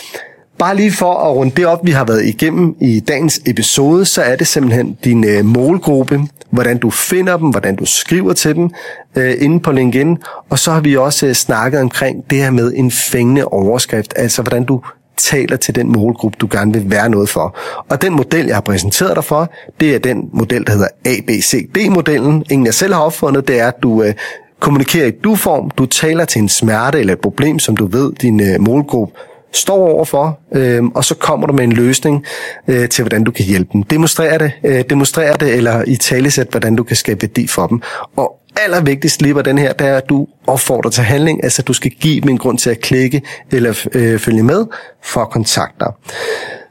bare 0.58 0.76
lige 0.76 0.92
for 0.92 1.14
at 1.14 1.36
runde 1.36 1.52
det 1.56 1.66
op, 1.66 1.86
vi 1.86 1.90
har 1.90 2.04
været 2.04 2.24
igennem 2.24 2.76
i 2.80 3.00
dagens 3.00 3.40
episode, 3.46 4.04
så 4.04 4.22
er 4.22 4.36
det 4.36 4.46
simpelthen 4.46 4.98
din 5.04 5.24
øh, 5.24 5.44
målgruppe, 5.44 6.20
hvordan 6.50 6.78
du 6.78 6.90
finder 6.90 7.36
dem, 7.36 7.48
hvordan 7.48 7.76
du 7.76 7.84
skriver 7.84 8.32
til 8.32 8.54
dem 8.54 8.70
øh, 9.16 9.34
inde 9.38 9.60
på 9.60 9.72
LinkedIn. 9.72 10.18
Og 10.50 10.58
så 10.58 10.72
har 10.72 10.80
vi 10.80 10.96
også 10.96 11.26
øh, 11.26 11.34
snakket 11.34 11.80
omkring 11.80 12.30
det 12.30 12.38
her 12.38 12.50
med 12.50 12.72
en 12.76 12.90
fængende 12.90 13.44
overskrift, 13.44 14.12
altså 14.16 14.42
hvordan 14.42 14.64
du 14.64 14.80
taler 15.16 15.56
til 15.56 15.74
den 15.74 15.92
målgruppe, 15.92 16.36
du 16.40 16.48
gerne 16.50 16.72
vil 16.72 16.90
være 16.90 17.08
noget 17.08 17.28
for. 17.28 17.56
Og 17.88 18.02
den 18.02 18.12
model, 18.12 18.46
jeg 18.46 18.56
har 18.56 18.60
præsenteret 18.60 19.16
dig 19.16 19.24
for, 19.24 19.50
det 19.80 19.94
er 19.94 19.98
den 19.98 20.30
model, 20.32 20.66
der 20.66 20.72
hedder 20.72 20.88
ABCD-modellen. 21.04 22.44
Ingen 22.50 22.66
jeg 22.66 22.74
selv 22.74 22.94
har 22.94 23.00
opfundet, 23.00 23.48
det 23.48 23.60
er, 23.60 23.68
at 23.68 23.82
du 23.82 24.02
øh, 24.02 24.14
kommunikerer 24.60 25.06
i 25.06 25.10
du-form, 25.10 25.70
du 25.70 25.86
taler 25.86 26.24
til 26.24 26.42
en 26.42 26.48
smerte 26.48 27.00
eller 27.00 27.12
et 27.12 27.20
problem, 27.20 27.58
som 27.58 27.76
du 27.76 27.86
ved, 27.86 28.12
din 28.12 28.40
øh, 28.40 28.60
målgruppe 28.60 29.14
står 29.52 29.88
overfor, 29.88 30.38
øh, 30.54 30.84
og 30.84 31.04
så 31.04 31.14
kommer 31.14 31.46
du 31.46 31.52
med 31.52 31.64
en 31.64 31.72
løsning 31.72 32.24
øh, 32.68 32.88
til, 32.88 33.02
hvordan 33.02 33.24
du 33.24 33.30
kan 33.30 33.44
hjælpe 33.44 33.70
dem. 33.72 33.82
Demonstrer 33.82 34.38
det, 34.38 34.52
øh, 34.64 34.84
demonstrer 34.90 35.36
det 35.36 35.54
eller 35.54 35.84
i 35.86 35.96
talesæt, 35.96 36.46
hvordan 36.50 36.76
du 36.76 36.82
kan 36.82 36.96
skabe 36.96 37.22
værdi 37.22 37.46
for 37.46 37.66
dem. 37.66 37.82
Og 38.16 38.38
allervigtigst 38.56 39.22
lige 39.22 39.34
var 39.34 39.42
den 39.42 39.58
her, 39.58 39.72
der 39.72 39.84
er, 39.84 39.96
at 39.96 40.08
du 40.08 40.26
opfordrer 40.46 40.90
til 40.90 41.02
handling, 41.04 41.44
altså 41.44 41.62
du 41.62 41.72
skal 41.72 41.90
give 41.90 42.20
dem 42.20 42.28
en 42.28 42.38
grund 42.38 42.58
til 42.58 42.70
at 42.70 42.80
klikke 42.80 43.22
eller 43.50 43.86
øh, 43.92 44.18
følge 44.18 44.42
med 44.42 44.66
for 45.02 45.20
at 45.20 45.30
kontakte 45.30 45.76
dig. 45.80 45.92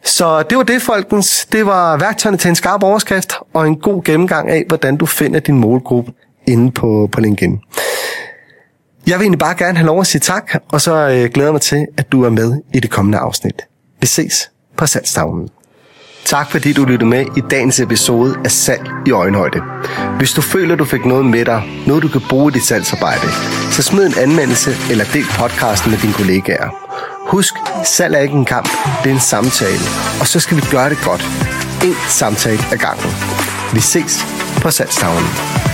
Så 0.04 0.44
det 0.44 0.58
var 0.58 0.64
det, 0.64 0.82
folkens. 0.82 1.48
Det 1.52 1.66
var 1.66 1.98
værktøjerne 1.98 2.38
til 2.38 2.50
en 2.50 2.56
skarp 2.56 2.84
overskrift 2.84 3.34
og 3.54 3.68
en 3.68 3.76
god 3.76 4.04
gennemgang 4.04 4.50
af, 4.50 4.64
hvordan 4.68 4.98
du 4.98 5.06
finder 5.06 5.40
din 5.40 5.60
målgruppe 5.60 6.12
inde 6.48 6.72
på, 6.72 7.10
på 7.12 7.22
LinkedIn. 7.22 7.60
Jeg 9.08 9.20
vil 9.20 9.24
egentlig 9.24 9.40
bare 9.40 9.56
gerne 9.56 9.78
have 9.78 9.86
lov 9.86 10.00
at 10.00 10.08
sige 10.08 10.20
tak, 10.20 10.52
og 10.72 10.82
så 10.82 10.94
øh, 10.94 11.30
glæder 11.34 11.48
jeg 11.48 11.54
mig 11.54 11.62
til, 11.62 11.88
at 11.98 12.12
du 12.12 12.24
er 12.24 12.30
med 12.30 12.62
i 12.74 12.80
det 12.80 12.90
kommende 12.90 13.18
afsnit. 13.18 13.62
Vi 14.02 14.08
ses 14.08 14.52
på 14.78 14.86
salgstavlen. 14.86 15.50
Tak 16.26 16.52
fordi 16.52 16.74
du 16.74 16.86
lyttede 16.86 17.10
med 17.10 17.26
i 17.38 17.42
dagens 17.52 17.80
episode 17.80 18.36
af 18.46 18.52
Salg 18.52 18.90
i 19.08 19.12
Øjenhøjde. 19.12 19.62
Hvis 20.18 20.32
du 20.32 20.42
føler, 20.42 20.76
du 20.76 20.86
fik 20.86 21.06
noget 21.06 21.26
med 21.26 21.46
dig, 21.46 21.64
noget 21.88 22.04
du 22.04 22.08
kan 22.08 22.22
bruge 22.30 22.52
i 22.52 22.54
dit 22.54 22.64
salgsarbejde, 22.64 23.28
så 23.72 23.82
smid 23.84 24.06
en 24.06 24.18
anmeldelse 24.18 24.72
eller 24.92 25.06
del 25.14 25.26
podcasten 25.40 25.92
med 25.92 26.00
dine 26.00 26.14
kollegaer. 26.14 26.70
Husk, 27.28 27.54
salg 27.86 28.16
er 28.16 28.20
ikke 28.20 28.36
en 28.36 28.46
kamp, 28.46 28.70
det 29.04 29.10
er 29.10 29.14
en 29.14 29.20
samtale, 29.20 29.86
og 30.20 30.28
så 30.28 30.40
skal 30.40 30.58
vi 30.58 30.62
gøre 30.72 30.90
det 30.90 30.98
godt. 31.04 31.22
En 31.84 31.96
samtale 32.10 32.60
ad 32.72 32.78
gangen. 32.78 33.12
Vi 33.74 33.80
ses 33.80 34.26
på 34.62 34.72
salgstavlen. 34.72 35.71